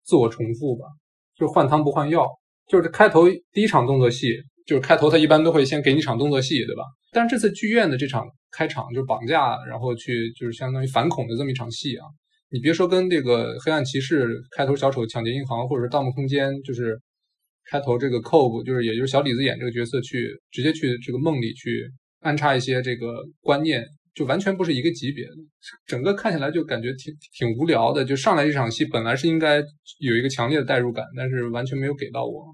[0.05, 0.85] 自我重复吧，
[1.37, 2.27] 就是换汤不换药。
[2.69, 4.29] 就是开头第一场动作戏，
[4.67, 6.83] 就是开头他一般都会先给你一场动作戏，对吧？
[7.13, 12.05] 但是这次剧院的这场开场就是绑架，然后去就是相当于反恐的这么一场戏啊，
[12.51, 17.01] 你别说跟这个黑暗骑士开头小丑抢劫银行，或者是盗梦空间，就是
[17.71, 25.35] 开头这个 Cove，就是也就是小李子演这个角色去直接去这个梦里去安插一些这个观念，就完全不是一个级别的。
[25.87, 28.05] 整个看起来就感觉挺挺无聊的。
[28.05, 29.63] 就上来这场戏本来是应该
[29.99, 32.45] 有一个强烈的代入感，但是完全没有给到我。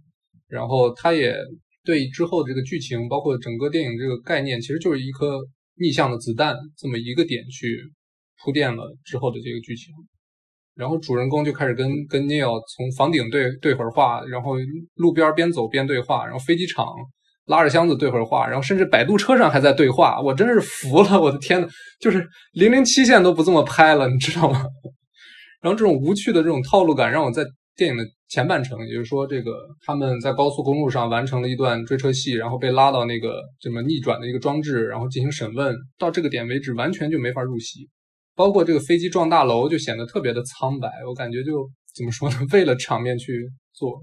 [0.49, 1.37] 然后他也
[1.85, 5.41] 对之后的这个剧情，包括整个电影这个概念，其实就是一颗
[5.79, 7.91] 逆向的子弹这么一个点去。
[8.43, 9.95] 铺垫了之后的这个剧情，
[10.77, 14.55] 然后主人公就开始跟跟 Neil 从房顶对对会儿话，然后
[14.97, 16.87] 路边边走边对话，然后飞机场
[17.47, 21.69] 拉着箱子对会儿话，然后甚至摆渡车上还在对话，我真是服了，我的天呐，
[22.01, 24.65] 就是零零七线都不这么拍了，你知道吗？
[25.63, 27.45] 然后这种无趣的这种套路感，让我在
[27.77, 29.53] 电影的前半程，也就是说这个
[29.87, 37.89] 他们在高速公路上完成了一段追车戏，然后被拉到那个这么逆转的一个装置，然后进行审问，到这个点为止，完全就没法入戏。
[38.35, 42.37] 包括这个飞机撞大楼就显得特别的苍白，我感觉就怎么说呢？
[42.53, 44.01] 为了场面去做。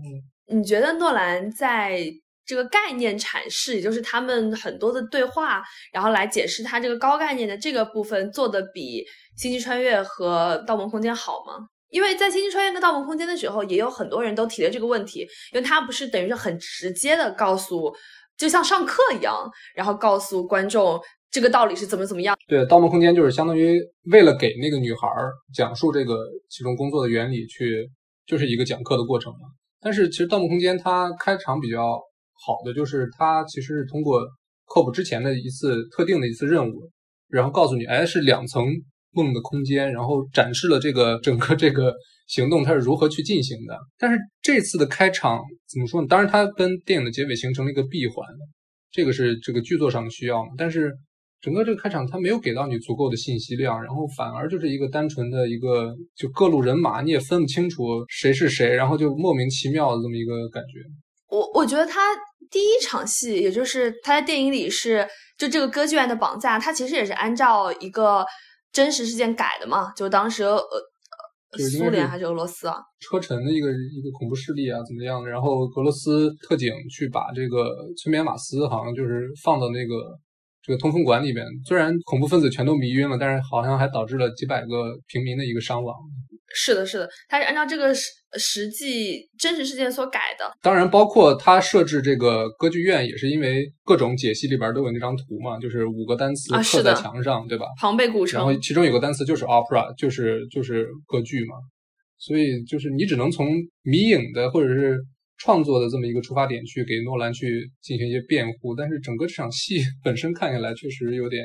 [0.48, 2.02] 你觉得诺兰在
[2.46, 5.62] 这个概念阐释，也就是他们很多的对话，
[5.94, 9.02] 然后来解释他这个高概念的这个部分，做的比
[9.38, 11.68] 《星际穿越》和《盗梦空间》好吗？
[11.90, 15.22] 因为在《星际穿越》跟《盗梦空间》的时候，也有很多人都提了这个问题，
[15.54, 17.94] 因为他不是等于是很直接的告诉，
[18.38, 21.02] 就像上课一样，然后告诉观众。
[21.32, 22.38] 这个道理是怎么怎么样？
[22.48, 23.80] 对，《盗梦空间》就是相当于
[24.12, 25.08] 为了给那个女孩
[25.54, 27.90] 讲述这个其中工作的原理，去
[28.28, 29.48] 就是一个讲课的过程嘛。
[29.80, 31.98] 但是其实《盗梦空间》它开场比较
[32.46, 34.22] 好的就是它其实是通过
[34.66, 36.92] 科普之前的一次特定的一次任务，
[37.30, 38.66] 然后告诉你，哎，是两层
[39.12, 41.96] 梦的空间，然后展示了这个整个这个
[42.28, 43.78] 行动它是如何去进行的。
[43.98, 45.40] 但是这次的开场
[45.70, 46.08] 怎么说呢？
[46.10, 48.28] 当然它跟电影的结尾形成了一个闭环，
[48.92, 50.50] 这个是这个剧作上的需要嘛。
[50.58, 50.94] 但是
[51.42, 60.80] 整个这个开场，他没有给到你足够的信息量，然后反而就是一个单纯的一个，就各路人马，你也分不清楚谁是谁，然后就莫名其妙的这么一个感觉。
[61.36, 62.00] 我我觉得他
[62.52, 68.24] 第一场戏，也就是他在电影里是就这个歌剧院的绑架，他其实也是按照一个
[68.72, 70.62] 真实事件改的嘛，就当时呃
[71.58, 79.96] 苏联还是俄罗斯啊，车臣的一个一个恐怖势力啊怎么样的，然后俄罗斯特警去把这个催眠马斯好像就是放到那个。
[80.64, 85.96] 这个通风管里面，虽然恐怖分子全都迷晕了，但是好像还导致了几百个平民的一个伤亡。
[86.54, 90.46] 是的，是的，它是按照这个实实际真实事件所改的。
[90.62, 97.66] 当然，包括他设置这个歌剧院，也是因为各种解析里边都有那张图嘛，就是五个单词刻在墙上，对吧？
[97.80, 98.38] 庞贝古城。
[98.38, 101.56] 然后其中有个单词就是 opera，就是就是歌剧嘛，
[102.20, 103.48] 所以就是你只能从
[103.84, 104.98] 迷影的或者是。
[105.44, 111.44] 创作的这么一个出发点去给诺兰去进行一些辩护，但是整个这场戏本身看下来确实有点。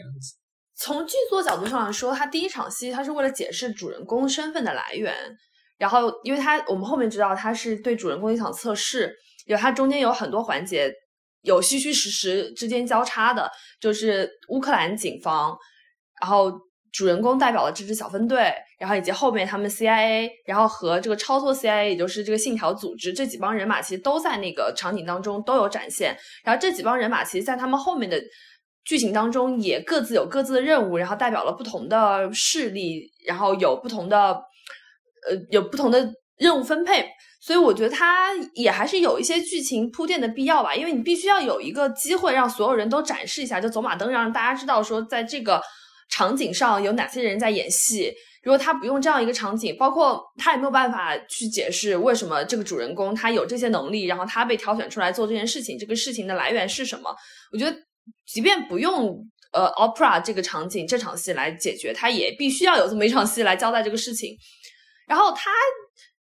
[0.75, 5.15] 从剧作角度上来说，他第一场戏他是为了解释主人公身份的来源，
[5.79, 9.15] 然后因为他我们后面知道他是对主人公一场测试，
[9.47, 10.93] 有他中间有很多环节
[11.41, 15.57] 有虚虚实实之间交叉的，就是乌克兰警方，
[16.21, 16.65] 然后。
[16.97, 26.17] 主人公代表了这支小分队，然后以及后面他们 CIA，然后和这个超脱 CIA，也就是这个信条组织这几帮人马，其实都在那个场景当中都有展现。
[26.43, 28.19] 然后这几帮人马，其实，在他们后面的
[28.87, 34.33] 剧情当中，也各自有各自的任务，然后代表了不同的势力，然后有不同的
[35.29, 37.07] 呃有不同的任务分配。
[37.43, 45.61] 所以我觉得它也还是有一些剧情铺垫的必要吧，因为你必须要有一个机会让所有人都展示一下，就走马灯，让大家知道说在这个。
[46.09, 48.12] 场景上有哪些人在演戏？
[48.42, 57.14] 如果他不用这样一个场景，包括他也没有办法去解释为什么这个主人公他有这些能力，然后他被挑选出来做这件事情，这个事情的来源是什么？
[57.53, 57.77] 我觉得，
[58.27, 59.19] 即便不用
[59.53, 64.37] 呃 opera 这个场景这场戏来解决，他也必须要有这么一场戏来交代这个事情。
[65.09, 65.51] 然后他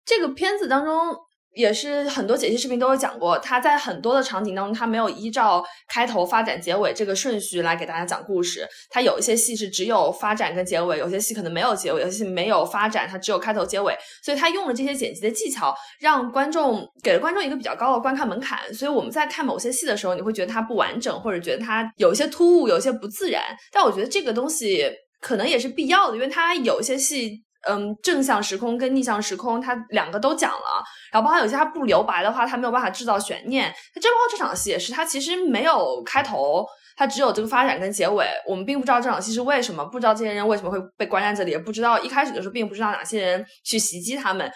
[0.04, 1.15] 这个片子当中。
[1.56, 8.68] 也是很多解析视频都有讲过，他在很多的场景当中，他没有依照开头、发展、结尾这个顺序来给大家讲故事。
[8.89, 13.98] 他有一些戏是只有发展跟结尾，有些戏可能没有结尾，有些戏没有发展，它只有开头、结尾。
[14.22, 18.74] 所以他用了这些剪辑的技巧，让观众给了观众一个比较高的观看门槛。
[18.74, 23.41] 所以我们在看某些戏的时候，你会觉得它不完整，或者觉得它有一些突兀、有一些不自然。
[23.72, 24.86] 但我觉得这个东西
[25.22, 27.46] 可能也是必要的，因为它有一些戏。
[27.67, 33.73] 嗯，正向时空跟逆向时空，它两个都讲了，然后包括有些它不留白的话，它没有办法制造悬念。
[33.95, 38.28] 那这包括这场戏也是，它其实没有开头，它只有这个发展跟结尾。
[38.47, 44.51] 我们并不知道这场戏是为什么，不知道这些人为什么会被关在这里，也不知道一开始的时候并不知道哪些人去袭击他们。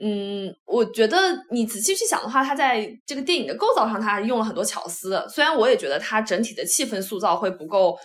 [0.00, 1.18] 嗯，我觉得
[1.50, 5.24] 你仔细去想的话，它在这个电影的构造上，它用了很多巧思。
[5.28, 7.98] 虽然我也觉得它整体的气氛塑造会不够。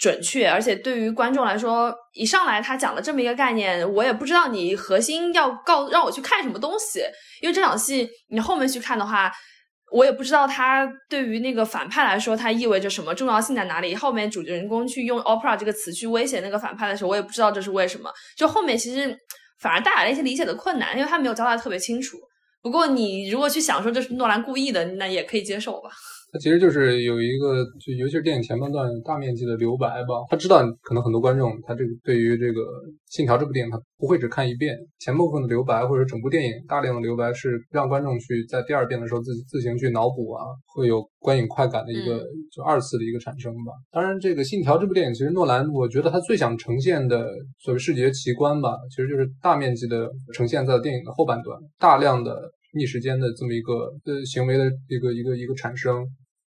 [0.00, 7.00] 准确，而且对于观众来说，一上来他讲了这么一个概念，我也不知道你核心要告让我去看什么东西，
[7.42, 9.30] 因为这场戏你后面去看的话，
[9.92, 13.94] 我也不知道他对于那个反派来说，它意味着什么重要性在哪里。
[13.94, 18.10] 后面主人公去用 opera 这个词去威胁那个反派的时候，我也不知道这是为什么。
[18.36, 19.14] 就后面其实
[19.60, 22.16] 反而带来了一些理解的困难，因为他没有交代特别清楚。
[22.62, 25.90] 不过你如果去想说这是诺兰故意的，那也可以接受吧。
[26.32, 30.22] 它其实就是有一个，就尤其是电影前半段大面积的留白吧。
[30.30, 32.60] 他知道可能很多观众他这个对于这个
[33.06, 43.72] 《信条》这部电影他不会只看一遍，前部分的留白或者整部电影大量的留白是让观众去在第二遍的时候自己自行去脑补啊，会有观影快感的一个就二次的一个产生吧。
[43.90, 56.06] 当然，这个《信条》这部电影其实诺兰我觉得他最想呈现的所谓视觉奇观吧，其实就是大面积的呈现在电影的后半段，大量的逆时间的这么一个呃行为的一个一个一个产生。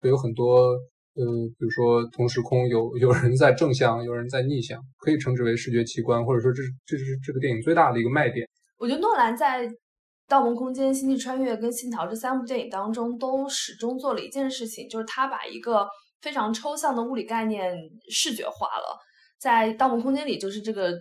[0.02, 0.68] 有很多，
[1.14, 1.24] 呃，
[1.58, 8.46] 比如说同时空有有人在正向，有人在逆向，可以称之为视觉奇观，或者说这是这是这个电影最大的一个卖点。
[8.78, 9.66] 我觉得诺兰在
[10.28, 15.88] 《盗梦空间》《星际穿越》跟《信条》这三部电影当中，都始终做了一件事情，就是他把一个
[16.20, 17.74] 非常抽象的物理概念
[18.08, 18.96] 视觉化了。
[19.40, 20.92] 在《盗梦空间》里，就是这个。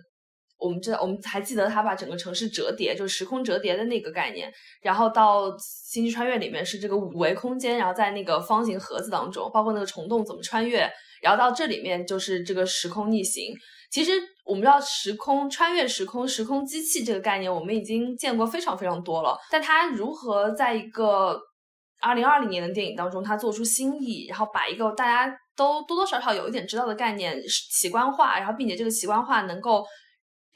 [0.58, 4.50] 我们知道，我们还记得他把整个城市折叠，就是时空折叠的那个概念。
[4.80, 10.90] 然后到《星际穿越》里面是这个五维空间，然后在那个方形盒子当中，包括那个虫洞怎么穿越。
[11.20, 13.52] 然后到这里面就是这个时空逆行。
[13.90, 14.12] 其实
[14.44, 19.36] 我们知道时空穿越、时空时空机器这个概念，我们已经见过非常非常多了。
[19.50, 21.38] 但它如何在一个
[22.00, 27.38] 二零二零年的电影当中，它做出新意，然后把一个大家都多多少少有一点知道的概念
[27.70, 29.84] 奇观化，然后并且这个奇观化能够。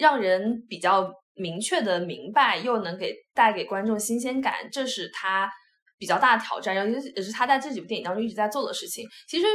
[0.01, 5.51] 让人比较明确的明白，又能给带给观众新鲜感，这是他
[5.99, 9.07] 比较大的挑战，然后也是他在这几部电影当中一直在做的事情。
[9.29, 9.47] 其实，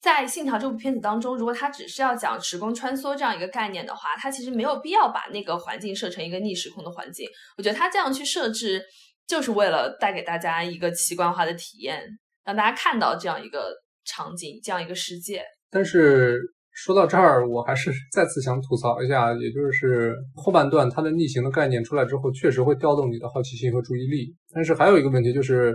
[0.00, 7.28] 在《信条》这部片子当中，如果他只是要讲时空穿梭这样一个概念的话，他其实没有必要把那个环境设成一个逆时空的环境。
[7.56, 8.84] 我觉得他这样去设置，
[9.26, 12.04] 就是为了带给大家一个奇观化的体验，
[12.44, 13.72] 让大家看到这样一个
[14.04, 15.44] 场景，这样一个世界。
[15.70, 16.40] 但是。
[16.74, 24.34] 说到这儿，我还是 再次想吐槽一下，也就是后半段它的逆行的概念出来之后，确实会调动你的好奇心和注意力。
[24.52, 25.72] 但是还有一个问题就是，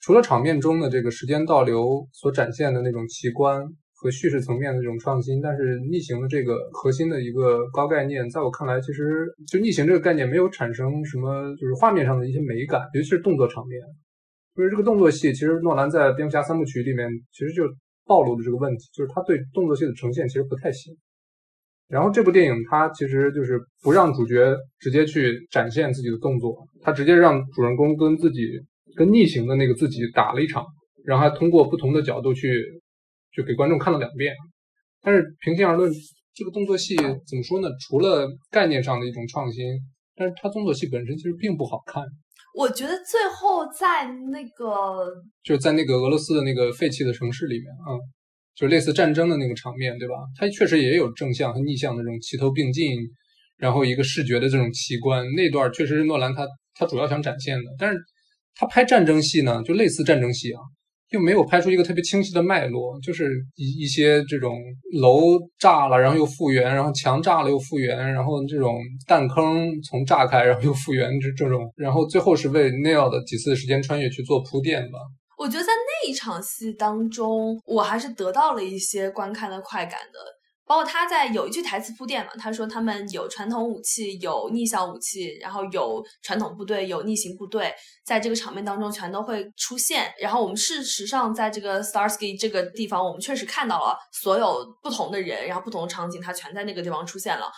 [0.00, 3.60] 除了场面中的这个时间倒流所展现的那种奇观
[3.96, 13.80] 和叙事层面的这种创新，但是逆行的这个核心的一个高概念，在我看来，其实就逆行这个概念没有产生什么就是画面上的一些美感，尤其是动作场面。
[14.54, 17.64] 就是这个动作戏，其实诺兰在蝙蝠侠三部曲里面其实就。
[18.08, 20.96] 暴露的这个问题，就是他对动作戏的呈现其实不太行。
[21.86, 28.42] 然后这部电影它其实就是不让主角直接去展现自己的动作，他直接让主人公跟自己
[28.96, 30.66] 跟逆行的那个自己打了一场，
[31.04, 32.80] 然后还通过不同的角度去
[33.32, 34.34] 就给观众看了两遍。
[35.00, 35.90] 但是平心而论，
[36.34, 37.68] 这个动作戏怎么说呢？
[37.80, 39.64] 除了概念上的一种创新，
[40.14, 42.04] 但是它动作戏本身其实并不好看。
[42.54, 45.12] 我觉得最后在那个，
[45.44, 47.94] 就是在那个俄罗斯的那个废弃的城市里面啊，
[48.54, 50.14] 就类似战争的那个场面，对吧？
[50.36, 52.96] 它确实也有正向和逆向的这种齐头并进，
[53.56, 57.64] 然后一个视觉的这种奇观，那段确实是诺兰他他主要想展现的。
[57.78, 57.98] 但是
[58.54, 60.60] 他拍战争戏呢，就类似战争戏啊。
[61.10, 64.54] 又没有拍出一个特别清晰的脉络，就是一一些这种
[65.00, 74.98] 楼炸了，然后又复原，然后墙炸了又复原，然后这种弹坑从炸开然后又复原这这种，然后最后是为 Neil 的几次时间穿越去做铺垫吧。
[75.38, 80.18] 我觉得在那一场戏当中，我还是得到了一些观看的快感的。
[80.68, 90.12] 包括他在有一句台词铺垫嘛，他说他们有传统武器，有逆向武器，然后有传统部队，有逆行部队，在这个场面当中全都会出现。
[90.20, 97.50] 然后我们事实上在这个 Starsky 这个地方，我们确实看到了所有不同的人，然后不同的场景，他全在那个地方出现了，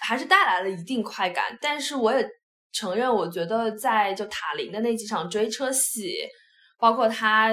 [0.00, 1.58] 还是带来了一定快感。
[1.60, 2.24] 但是我也
[2.72, 6.14] 承认，我觉得在就塔林的那几场追车戏，
[6.78, 7.50] 包括他。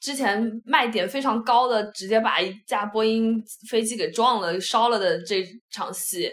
[0.00, 6.30] 之前卖点非常高的，直接把一架波音飞机给撞了、烧了的这场戏，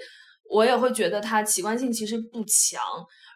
[0.50, 2.82] 我也会觉得它奇观性其实不强。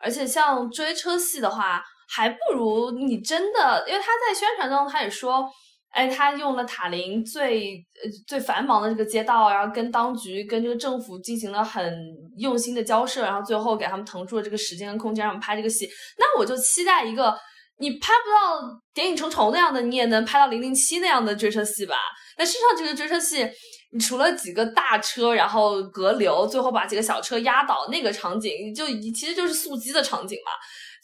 [0.02, 5.50] 而且像追车戏的话，还不如你真的，因为他在宣传中他也说，
[5.90, 7.84] 哎，他用了塔林最
[8.28, 11.98] 最繁忙的这个街道，然后跟当局、跟这个政府进行了很
[12.38, 15.90] 用心的交涉，然后最后给他们腾出了这个时间跟空间，让我们拍这个戏。
[16.18, 17.36] 那我就期待一个。
[17.78, 18.62] 你拍不到
[18.94, 21.96] 《谍影重重》那样的，你也能拍到《零零七》那样的追车戏吧？
[22.38, 23.46] 那事实上，这个追车戏，
[23.92, 30.52] 你除了几个大车，然后隔流，最后把几个小车压倒那个场景，就其实就是速激的场景嘛。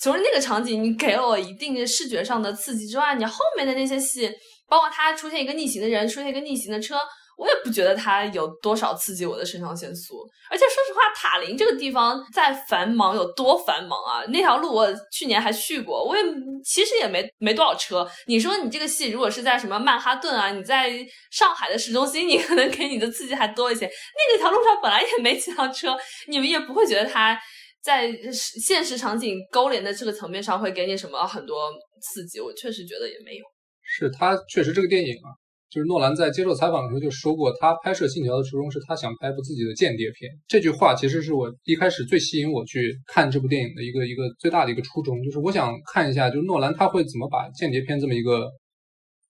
[0.01, 4.31] 除了那个场景，你给了我一定的视觉上的刺激之外，你后面的那些戏，
[4.67, 6.97] 包括他出现一个逆行的人，出现一个逆行的车。
[7.41, 10.29] 我也不觉得它有多少刺激我的肾上腺素。
[10.47, 14.21] 而且说实话，塔林这个地方再繁忙有多繁忙啊？
[14.27, 16.23] 那条路我去年还去过，我也
[16.63, 18.07] 其实也没没多少车。
[18.27, 20.91] 你说你这个戏如果是在什么曼哈顿啊，你在
[21.31, 23.87] 上海的市中心，你可能给你的刺激还多一些。
[23.87, 27.35] 那个条路上本来也没几辆车，你们也不会觉得它
[27.81, 31.71] 在现实场景勾连的这个层面上会给你什么很多
[32.03, 32.39] 刺激。
[32.39, 33.45] 我确实觉得也没有。
[33.83, 35.33] 是他确实这个电影啊，
[35.71, 40.29] 就是诺兰在接受采访的时候就说过，他拍摄《信条》的初衷是他想拍部自己的间谍片。
[40.45, 48.51] 这句话其实是我一开始最吸引我去看这部电影的一个一个最大的一个初衷，就是我想看一下，就是诺兰他会怎么把间谍片这么一个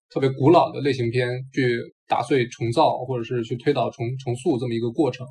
[0.09, 5.27] 特别古老的类型片去打碎重造，或者是去推倒重重塑这么一个过程。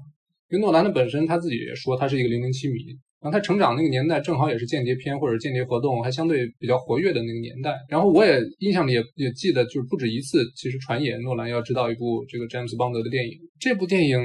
[0.49, 2.79] 因为诺兰的本身他自己也说他是一个零零七迷。
[3.21, 7.75] 然后他成长那个年代正好也是间谍片或者间谍活动还相对比较活跃的那个年代。
[7.89, 13.33] 然后我也印象里也也记得，就是不止一次，其实传言诺兰要知道一部这个詹姆斯邦德的电影。
[13.59, 14.18] 这部电影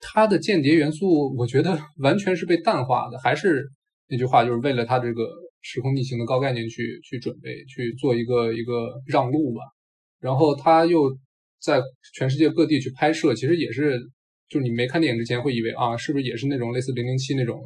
[0.00, 3.68] 它的间谍元素，我觉得 完全是被淡化的，还是
[4.08, 5.28] 那句话，就是为了他这个
[5.60, 9.60] 时空逆行的高概念去去准备去做一个一个让路吧。
[10.18, 11.14] 然后他又
[11.60, 11.78] 在
[12.14, 13.98] 全世界各地去拍摄，其实也是，
[14.48, 17.60] 就是你没看电影之前会以为啊，是不是也是那种类似零零七那种。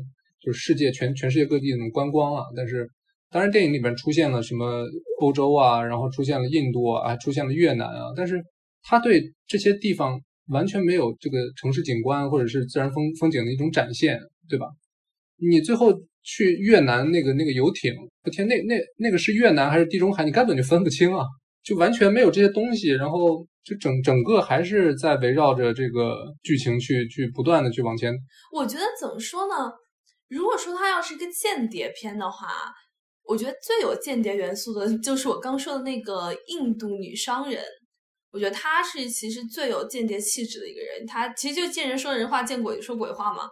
[0.44, 2.90] 就是世界全全世界各地那种观光啊，但是
[3.30, 4.84] 当然电影里边出现了什么
[5.20, 8.42] 欧洲啊，然后出现了印度啊，还出现了越南啊，但是
[8.82, 14.66] 他对这些地方完全没有这个城市景观或者是自然风风景的一种展现，对吧？
[15.38, 15.92] 你最后
[16.22, 17.92] 去越南那个那个游艇，
[18.24, 20.24] 我天，那那那个是越南还是地中海？
[20.24, 21.24] 你根本就分不清啊，
[21.64, 28.14] 就完全没有这些东西，然后就整整个还是在围绕着这个剧情去去不断的去往前。
[28.52, 29.72] 我觉得怎么说呢？
[30.28, 32.48] 如果说它要是一个间谍片的话，
[33.22, 37.62] 我觉得最有间谍元素的 就是我刚说的那个印度女商人。
[38.32, 41.06] 我觉得她是其实最有间谍气质的一个人。
[41.06, 43.48] 她其实就见人说人话，见鬼说鬼话嘛。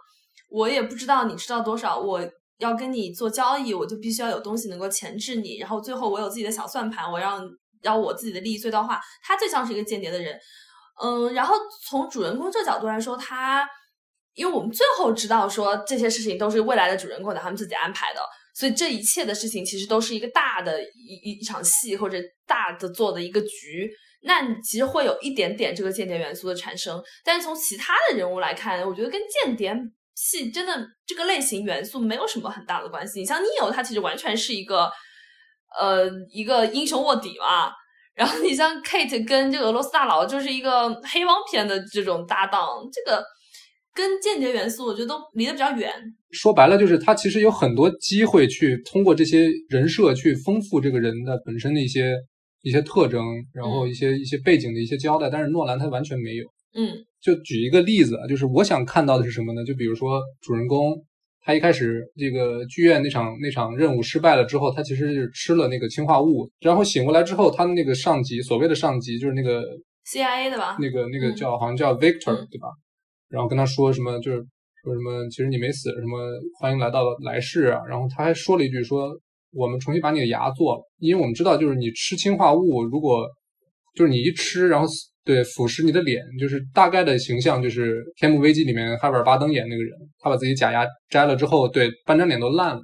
[0.49, 2.21] 我也不知道你知道多少，我
[2.57, 5.57] 要跟你做交易，我就必须要有东西能够钳制你。
[5.57, 7.41] 然后最后我有自己的小算盘，我让
[7.81, 8.99] 让我自己的利益最大化。
[9.23, 10.37] 他最像是一个间谍的人。
[11.01, 11.55] 嗯，然后
[11.87, 13.65] 从主人公这角度来说，他。
[14.35, 18.19] 因为我们最后知道说这些事情都是未来的主人公他们自己安排的，
[18.55, 22.17] 所以这一切的事情其实都是一个大的一一一场戏或者
[22.47, 23.91] 大的做的一个局。
[24.23, 29.75] 那其实会有一点点这个间谍元素的产生，但是从其他的人物来看，我觉得跟间谍
[30.15, 33.19] 戏真的这个类型元素没有什么很大的关系。
[33.19, 34.89] 你像 Neo，他其实完全是一个
[35.79, 37.71] 呃一个英雄卧底嘛，
[38.15, 43.23] 然后你像 Kate 跟这个俄罗斯大佬就是一个黑帮片的这种搭档，这个。
[43.93, 45.89] 跟间谍元素，我觉得都离得比较远。
[46.31, 52.15] 说白了，就是他其实有很多机会去通过这些人设去丰富这个人的本身的一些
[52.61, 53.23] 一些特征，
[53.53, 55.29] 然后一些一些背景的一些交代。
[55.29, 56.45] 但是诺兰他完全没有。
[56.75, 56.89] 嗯，
[57.21, 59.63] 就举一个例子啊，就是我想看到的是什么呢？
[59.63, 60.95] 就比如说主人公
[61.45, 69.61] 他一开始这个剧院那场那场任务失败了之后，他其实是吃了那个氰化物，然后醒过来之后，他的那个上级，所谓的上级就是那个
[70.07, 70.77] CIA 的吧？
[70.79, 72.69] 那个那个叫好像叫 Victor 对吧？
[73.33, 74.37] 然后跟他说什么，就是
[74.83, 76.19] 说什么，其实你没死，什么
[76.59, 77.81] 欢迎来到来世啊。
[77.89, 79.09] 然后他还说了一句，说
[79.51, 83.27] 我们重新把你的牙做了，因为我们知道，就是你吃氰化物，如果
[83.95, 84.87] 就是你一吃，然后
[85.25, 92.81] 对腐蚀你的脸，就是大概的形象就是《天幕危机》里面哈维尔巴登演那个人，他把自己假牙摘了之后，对半张脸都烂了。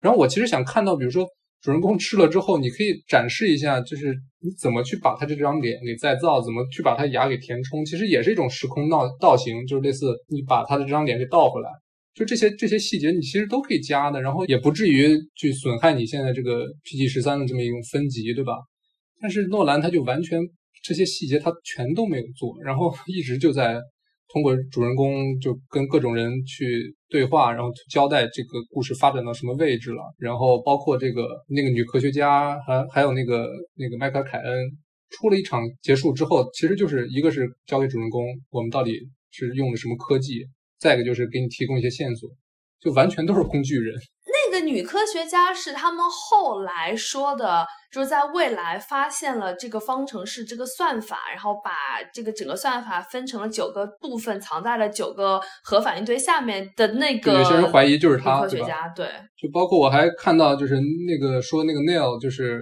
[0.00, 1.24] 然后我其实想看到，比如说。
[1.60, 11.68] 主人公吃了之后，你可以展示一下，就是你怎么去把他这张脸给再造，怎么去把他牙给填充，其实也是一种时空倒倒行，就是类似你把他的这张脸给倒回来，
[12.14, 18.52] 就这些这些细节你其实都可以加的，然后也不至于去损害你现在这个 PG 十三的这么一种分级，对吧？
[19.20, 20.40] 但是诺兰他就完全
[20.82, 23.80] 这些细节他全都没有做，然后一直就在。
[24.30, 34.54] 通过主人公就跟各种人去对话，然后交代这个故事发展到什么位置了，然后包括这个那个女科学家，还还有那个那个迈克尔凯恩，
[35.10, 38.92] 出了一场结束之后，其实就是一个是交给主人公，我们到底
[39.30, 40.46] 是用的什么科技，
[40.78, 42.28] 再一个就是给你提供一些线索，
[42.80, 43.98] 就完全都是工具人。
[44.68, 47.66] 那个女科学家是他们后来说的。
[47.90, 51.72] 就是在未来发现了这个方程式这个算法，然后把
[52.12, 57.32] 这个整个算法分成了九个部分，藏在了九个核反应堆下面的那个。
[57.32, 59.06] 有些人怀疑就是他，科学家对。
[59.40, 62.60] 就包括我还看到，就是那个说那个 Neil 就是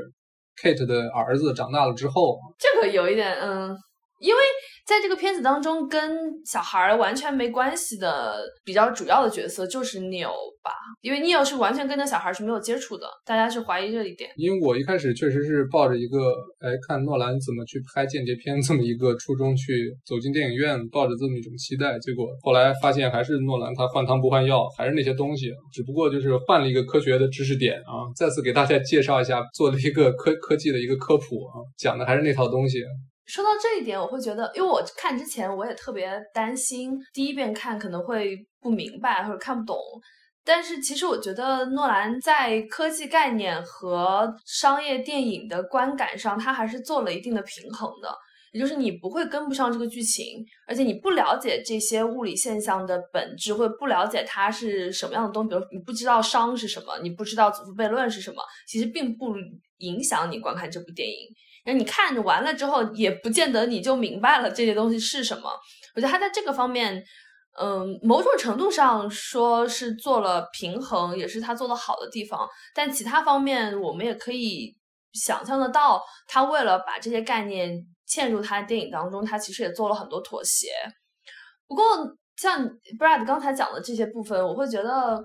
[0.62, 3.76] Kate 的儿子长大了之后，这个有一点嗯。
[4.20, 4.40] 因为
[4.86, 6.00] 在这个片子当中，跟
[6.44, 10.30] 小孩完全没关系的比较主要的角色就是 Neil
[10.62, 10.70] 吧，
[11.00, 14.30] 因为 Neil 是完全跟那小孩是没有接触的，大家是怀疑这一点。
[14.36, 32.84] 因为我一开始确实是抱着一个，哎，看诺兰怎么去拍间谍片这么一个初衷去走进电影院，抱着这么一种期待，结果后来发现还是诺兰他换汤不换药，还是那些东西，只不过就是换了一个科学的知识点啊，再次给大家介绍一下，做了一个科科技的一个科普啊，讲的还是那套东西。
[33.26, 39.76] 说到这一点，我会觉得，因为我看之前我也特别担心，第一遍看可能会不明白或者看不懂。
[40.44, 48.14] 但是其实我觉得诺兰在科技概念和商业电影的观感上，他还是做了一定的平衡的。
[48.52, 59.34] 也就是你不会跟不上这个剧情，而且你不了解这些物理现象的本质，或不了解它是什么样的东西，比如你不知道熵是什么，你不知道祖父悖论是什么，其实并不
[59.78, 61.14] 影响你观看这部电影。
[61.66, 65.50] 那你看完了之后，也不见得你就明白了这些东西是什么。
[65.96, 67.04] 我觉得他在这个方面，
[67.60, 72.48] 嗯，某种程度上说是做了平衡，也是他做的好的地方。
[72.72, 74.76] 但其他方面，我们也可以
[75.12, 80.68] 想象得到，他为了把这些概念嵌入他的电影当中，他其实也做了很多妥协。
[81.66, 81.84] 不过，
[82.36, 82.64] 像
[82.96, 85.20] Brad 刚才讲的这些部分，我会觉得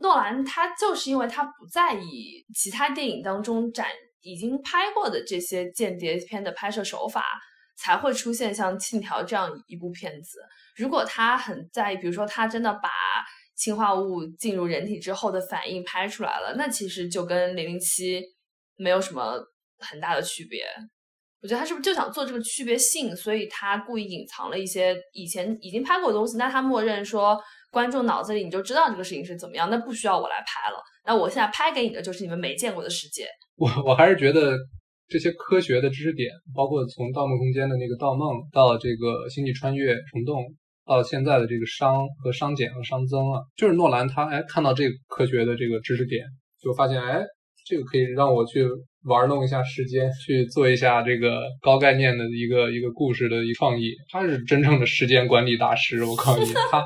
[0.00, 3.86] 诺兰他就是因为他不在意其他电影当中展。
[4.22, 7.24] 已经拍过的这些间谍片的拍摄手法，
[7.76, 10.38] 才会出现像《信条》这样一部片子。
[10.76, 12.88] 如果他很在意，比如说他真的把
[13.56, 18.20] 氰化物进入人体之后的反应拍出来了，那其实就跟《零零七》
[18.76, 19.38] 没有什么
[19.78, 20.64] 很大的区别。
[21.42, 26.36] 我觉得他是不是就想做这个区别性，所以他故意隐藏了一些以前已经拍过的东西？
[26.36, 27.36] 那他默认说
[27.70, 30.80] 观众脑子里你就知道这个事情是怎么样，那不需要我来拍了。
[31.04, 33.26] 那我现在拍给你的就是你们没见过的世界。
[33.56, 34.56] 我我还是觉得
[35.08, 40.42] 这些科学的知识点，包括从《盗梦空间》的那个盗梦，到这个星际穿越虫洞，
[40.86, 46.24] 到现在的这个熵和熵减和熵增啊，就是诺兰他哎看到这个科学的这个知识点，
[46.60, 47.22] 就发现哎
[47.66, 48.66] 这个可以让我去
[49.04, 53.92] 玩弄一下时间，去做一下这个高概念的一个一个故事的一创意。
[54.10, 56.84] 他是真正的时间管理大师，我告诉你，他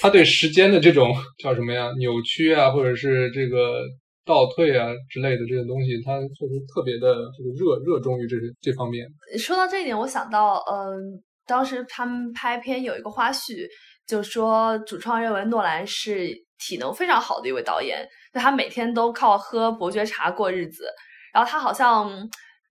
[0.00, 3.82] 他对时间的这种叫什么呀扭曲啊，或者是这个。
[4.28, 9.06] 倒退啊之类的这些东西，他确实特别的这个热热衷于这这方面。
[9.38, 13.66] 说到这一点，我想到，嗯，当时他们拍片有一个花絮，
[14.06, 20.84] 就说主创认为诺兰是体能非常好的一位导演，就他每天都靠喝伯爵茶过日子，
[21.32, 22.10] 然后他好像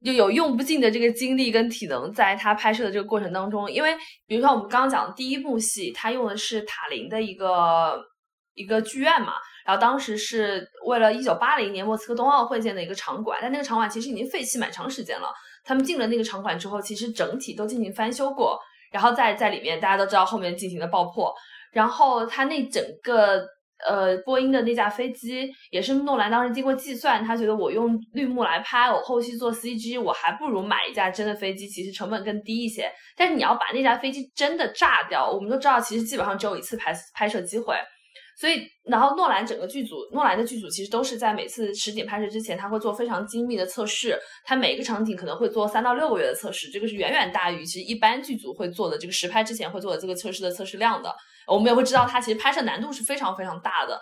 [0.04, 3.96] 就有用不尽的这个精力跟体能，在他拍摄的这个过程当中，因为
[4.26, 8.00] 比如说我们刚刚讲第一部戏，他用的是塔林的一个
[8.54, 9.34] 一个剧院嘛。
[9.66, 15.28] 然后当时是为了一九八零年莫斯科冬奥会建的一个场馆，但那个场馆其实已经废弃蛮长时间了。
[15.66, 18.58] 他们进了那个场馆之后，其实整体都进行翻修过，
[18.94, 21.34] 然后在在里面大家都知道后面进行了爆破。
[21.74, 23.46] 然后他那整个
[23.86, 32.92] 呃波音的那架飞机也是诺兰当时经过计算，他觉得我用绿幕来拍，我后期做 CG，我还不如买一架真的飞机，其实成本更低一些。
[33.16, 37.76] 但是你要把那架飞机真的炸掉，我们都知道其实基本上只有一次拍拍摄机会。
[38.40, 44.16] 所以，然后诺兰整个剧组，诺兰的剧组其实都是在每次实景拍摄之前，他会做非常精密的测试。
[44.46, 51.12] 他每一个场景可能会做三到六个月的测试，这个是远远大于其实一般剧组会做的这个实拍之前会做的这个测试的测试量的。
[51.48, 54.00] 我们也会知道，他其实拍摄难度是非常非常大的。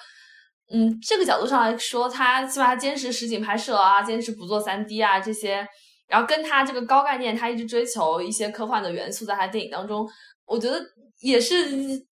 [0.70, 5.66] 嗯，这个角度上来说，他起码他坚持实景拍摄啊，坚持不做三 D 啊这些，
[6.10, 10.06] 然后跟他这个高概念，他一直追求一些科幻的元素在他电影当中，
[10.46, 10.84] 我觉得。
[11.22, 11.55] 也是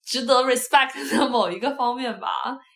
[0.04, 2.28] 值得 respect 的某一个方面吧，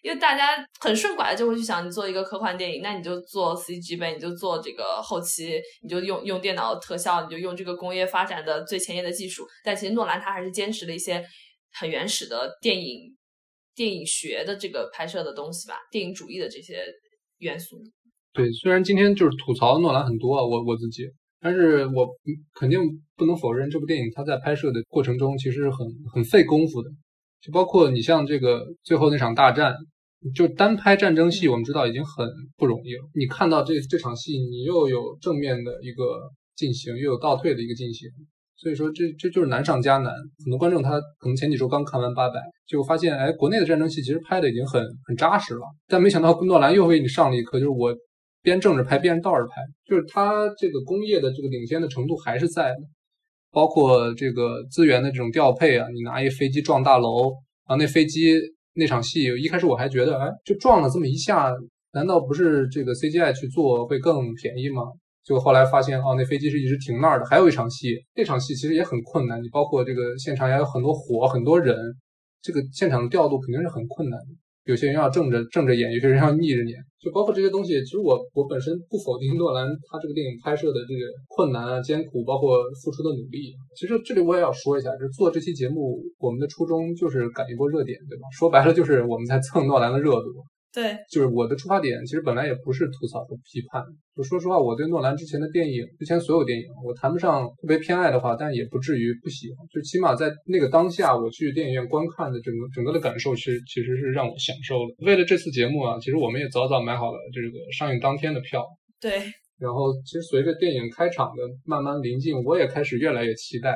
[0.03, 9.47] 因为大家很顺拐的就会去想，你做一个科幻电影，那你就做 CG 呗，你就做这个后期，你就用用电脑特效，你就用这个工业发展的最前沿的技术。
[9.63, 11.23] 但其实诺兰他还是坚持了一些
[11.71, 13.15] 很原始的电影
[13.73, 16.83] 电影学的这个拍摄的东西吧，电影主义的这些
[17.37, 17.77] 元素。
[18.33, 21.03] 对，虽然今天就是吐槽诺兰很多啊，我我自己。
[21.39, 22.07] 但是我
[22.59, 22.79] 肯定
[23.15, 26.89] 不能否认，这部电影它在拍摄的过程中其实很很费功夫的，
[27.41, 29.75] 就包括你像这个最后那场大战，
[30.35, 32.27] 就单拍战争戏，我们知道已经很
[32.57, 33.07] 不容易了。
[33.13, 36.03] 你看到这这场戏，你又有正面的一个
[36.55, 38.09] 进行，又有倒退的一个进行，
[38.55, 40.11] 所以说这这就是难上加难。
[40.43, 47.95] 很多观众他可能前几周刚看完八百，就发现哎，国内的战争戏其实拍的已经很很扎实了，但没想到诺兰又为你上了一课，就是我。
[48.41, 52.77] 边正着拍边倒着拍，就是它这个工业的这个领先的程度还是在的，
[53.51, 57.33] 包括这个资源的这种调配啊，你拿一飞机撞大楼
[57.65, 58.39] 啊，那飞机
[58.73, 61.51] 那场戏一开始我还觉得，哎，就撞了这么一下，
[61.93, 64.83] 难道不是这个 CGI 去做会更便宜吗？
[65.23, 67.25] 结果后来发现，哦，那飞机是一直停那儿的。
[67.25, 71.75] 还有一场戏，那场戏其实也很困难，你包括这个现场也有很多火，很多人，
[72.41, 74.27] 这个现场的调度肯定是很困难的。
[74.67, 77.79] 有些人要正着正着演，有些人要逆着演，就包括这些东西。
[77.85, 83.55] 其实我我本身不否定诺兰他这个电影拍摄的这个困难啊、艰苦，包括付出的努力。
[83.79, 88.27] 其实这里我也要说一下，就是做这期节目，我们的初衷就是赶一波热点，对吧？
[88.37, 90.43] 说白了就是我们在蹭诺兰的热度。
[90.73, 93.83] 对，就是我的出发点，其实本来也不是吐槽和批判。
[94.15, 99.67] 就说实话，我对诺兰之前的电影，之前所有电影，我谈不上特别偏爱的话，但也不至于不喜欢。
[99.69, 104.95] 就起码在那个当下，我去电影院观看的整个整个的感受，是其实是让我享受了。
[104.99, 108.65] 为了这次节目啊，其实我们也早早买好了这个上映当天的票。
[108.99, 109.11] 对。
[109.59, 113.75] 然后，其实随着电影开场的慢慢临近，我也开始越来越期待。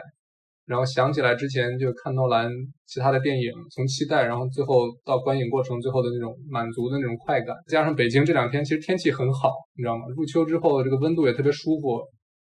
[0.72, 2.50] 然后想起来之前就看诺兰
[2.88, 10.04] 其他的电影，从期待，然后最后到观影过程最后的那种满足的那种快感，加上北京这两天其实天气很好，你知道吗？
[10.16, 12.00] 入秋之后这个温度也特别舒服。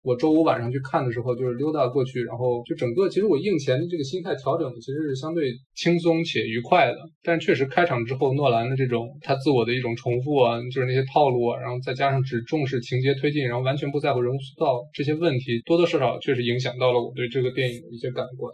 [0.04, 6.98] 我周五晚上去看的时候，就是溜达过去，然后就整个其实我映前的这个心态调整其实是相对轻松且愉快的。
[7.22, 18.52] 但确实开场之后，诺兰的这种他自我的一种重复啊，就是那些套路啊，然后再加上只重视情节推进，然后完全不在乎人物塑造这些问题，多多少少确实影响到了我对这个电影的一些感官，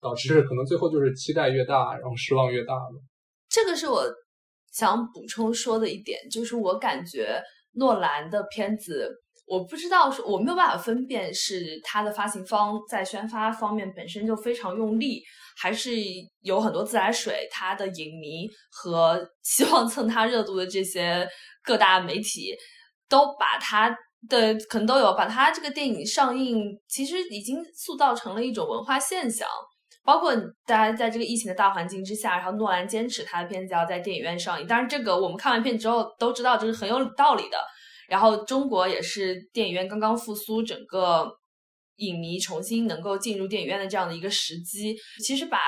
[0.00, 3.02] 导致可能最后就是期待越大，然后失望越大了。
[3.48, 4.04] 这个是我
[4.72, 9.22] 想补充说的一点，就是我感觉诺兰的片子。
[9.46, 15.22] 我不知道，我没有办法分辨是他的发行方在宣发方面本身就非常用力，
[15.56, 15.92] 还是
[16.40, 21.26] 有很多自来水，他的影迷和 希望蹭他热度的这些
[21.62, 22.54] 各大媒体
[23.08, 23.88] 都把他
[24.28, 29.46] 的可能都有把他这个电影上映，其实已经塑造成了一种文化现象。
[30.04, 30.32] 包括
[30.64, 37.58] 大家在这个疫情的大环境之下，然后诺兰坚持他的片子要在电影院上映，当然这个我们看完片之后都知道这是很有道理的。
[38.08, 41.30] 然后中国也是电影院刚刚复苏，整个
[41.96, 45.58] 影迷重新能够进入电影院的这样的一个时机，其实把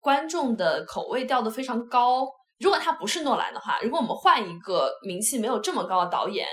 [0.00, 2.26] 观众的口味调得非常高。
[2.58, 6.46] 如果他不是诺兰的话，如果我们换一个名气没有这么高的导演。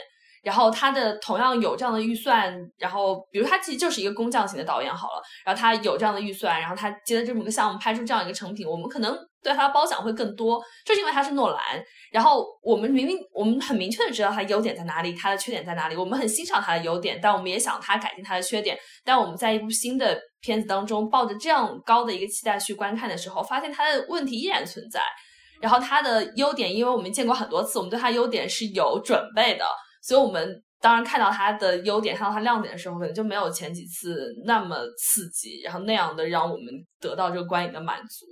[0.44, 11.84] 然后他的同样有这样的预算，然后比如他其实就是一个工匠型的导演好了，然后他有这样的预算，然后他接了这么个项目，拍出这样一个成品，我们可能对他的褒奖会更多，就是因为他是诺兰。
[12.16, 18.78] 然后我们明明我们很明确的知道他优点在哪里，他的缺点在哪里，我们很欣赏他的优点，但我们也想他改进他的缺点。
[19.03, 25.01] 但我们在一部新的片子当中，抱着这样高的一个期待去观看的时候，发现他的问题依然存在。
[25.61, 29.66] 然后他的优点，因为我们见过很多次，我们对他优点是有准备的。
[30.01, 36.66] 所以，我们当然看到它的优点，看到它亮点的时候，可能就没有前几次那么刺激，然后那样的让我们
[37.01, 38.26] 得到这个观影的满足。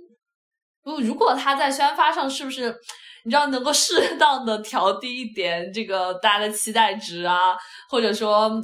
[0.84, 2.76] 如如果它在宣发上是不是，
[3.24, 7.56] 你知道能够适当的调低一点这个大家的期待值啊，
[7.88, 8.60] 或者说，呃，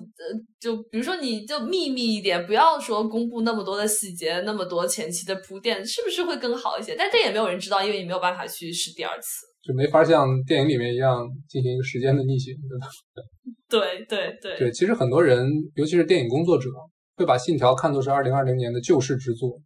[0.61, 6.95] 就比如说你就秘密一点，不要说公布那么多的细节，那么多前期的铺垫，是不是会更好一些？
[6.95, 9.47] 但这也没有人知道，因为你没有办法去试第二次。
[9.63, 12.87] 就没法像电影里面一样进行一个时间的逆行，对吧？
[13.69, 16.69] 对对对对，其实很多人，尤其是电影工作者，
[17.17, 19.59] 会把《信条》看作是二零二零年的救世之作。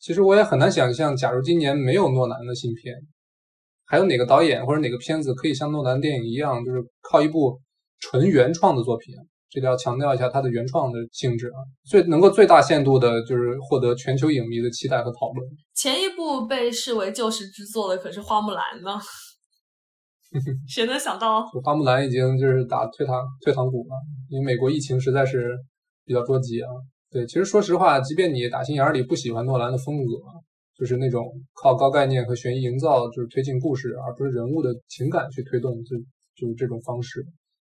[0.00, 2.94] 其实我也很难想象，假如今年没有诺兰的新片，
[3.90, 7.60] 还有哪个导演或者哪个片子可以像诺兰电影一样，就是靠一部
[7.98, 9.12] 纯原创的作品。
[9.50, 15.44] 这里要强调一下它的原创的性质啊，最能够最大限度的就是获得全球影迷的期待和讨论。
[15.74, 18.96] 前一部被视为救世之作的可是《花木兰》呢，
[20.72, 21.44] 谁能想到？
[21.64, 23.96] 花木兰已经就是打退堂退堂鼓了，
[24.28, 25.58] 因为美国疫情实在是
[26.04, 26.70] 比较捉急啊。
[27.10, 30.12] 对，其实说实话，即便你打心眼里不喜欢诺兰的风格，
[30.80, 35.96] 就是那种靠高概念和悬疑营造就是推进故事，而不是人物的情感去推动，就
[36.34, 37.24] 就是这种方式。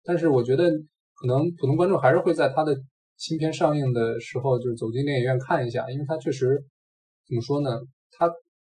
[0.04, 0.70] 但是我觉得。
[1.20, 2.78] 可能普通观众还是会在他的
[3.18, 6.64] 新片上映的时候，就是走进电影院看一下，因为他确实
[7.28, 7.72] 怎么说呢？
[8.12, 8.32] 他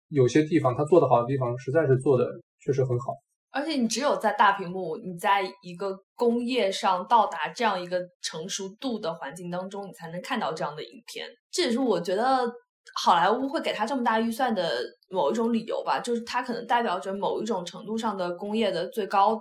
[0.08, 2.24] 有些地方他做的好的地方，实在是做的
[2.60, 3.12] 确实很好。
[3.50, 11.26] 而且你只有在大屏幕，你在一个工业上到达这样一个成熟度的环境当中，你才能看到这样的影片。
[11.50, 12.48] 这也是我觉得
[12.94, 19.40] 好莱坞会给他这么大预算的某一种理由吧，就是它可能代表着某一种程度上的工业的最高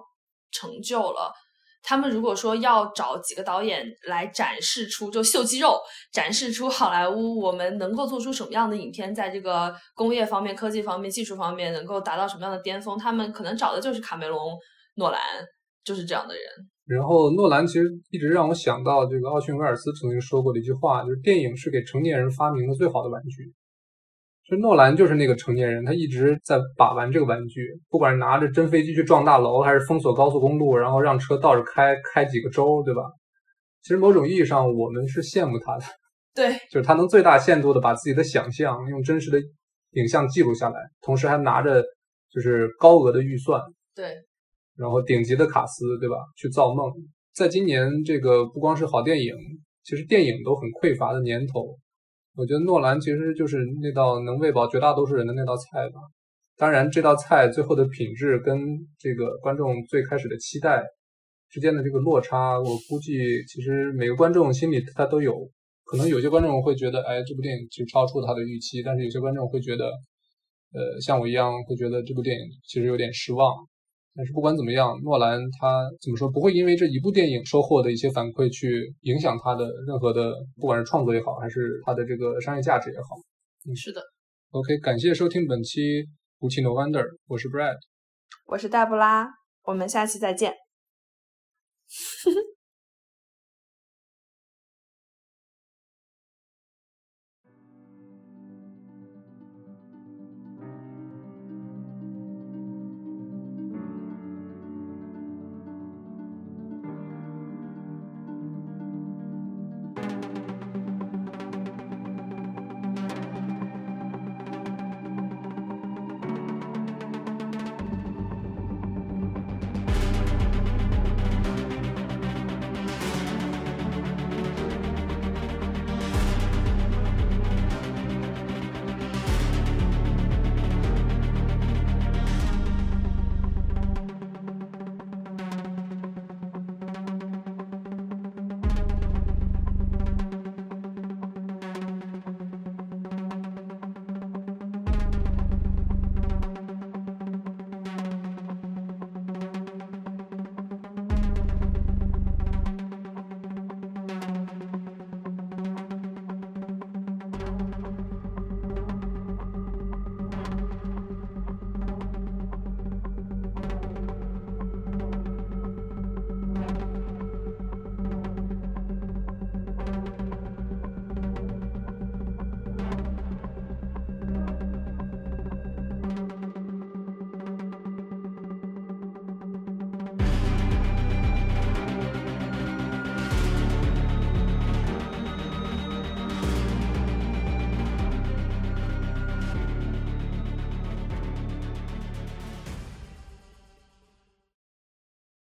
[0.52, 1.34] 成就了。
[1.84, 5.80] 他们如果说要找几个导演来展示出就秀肌肉，
[6.12, 14.58] 展示出好莱坞我们能够做出什么样的影片，在这个工业方面、科技方面、技术方面能够达到什么样的巅峰，他们可能找的就是卡梅隆、
[14.96, 15.22] 诺兰，
[15.86, 16.44] 就是这样的人。
[16.88, 23.54] 然后诺兰其实一直让我想到这个奥逊·威尔斯曾经说过的一句话，就是电影是给成年人发明的最好的玩具。
[24.50, 33.02] 就诺兰就是那个成年人，他一直在把玩这个玩具，不管是拿着真飞机去撞大楼，还是封锁高速公路，然后让车倒着开开几个州，对吧？
[33.82, 35.84] 其实某种意义上，我们是羡慕他的，
[36.34, 39.38] 对， 就是他能最大限度的把自己的想象用真实的
[39.92, 41.84] 影像记录下来，同时还拿着
[42.32, 43.62] 就是高额的预算，
[43.94, 44.14] 对，
[44.78, 46.16] 然后顶级的卡司，对吧？
[46.36, 46.92] 去造梦。
[47.34, 49.34] 在今年这个不光是好电影，
[49.84, 51.78] 其实电影都很匮乏的年头，
[52.36, 56.00] 我觉得诺兰其实就是那道能喂饱绝大多数人的那道菜吧。
[56.56, 58.60] 当然，这道菜最后的品质跟
[58.98, 60.84] 这个观众最开始的期待
[61.50, 63.14] 之间的这个落差，我估计
[63.48, 65.48] 其实每个观众心里他都有。
[65.86, 69.86] 可能有些观众会觉得，哎，这部电影其实超出他的预期；但是有些观众会觉得，
[70.74, 73.56] 呃，像我一样会觉得这部电影其实有点失望。
[74.18, 83.16] 但是不管怎么样，诺兰他怎么说不会因为这一部电影收获的一些反馈去影响他的任何的，不管是创作也好，还是他的这个商业价值也好。
[83.70, 84.02] 嗯，是的。
[84.50, 86.04] OK，感谢收听本期
[86.40, 87.78] 无期 No Wonder，我是 Brad，
[88.48, 89.30] 我是黛布拉，
[89.66, 90.52] 我们下期再见。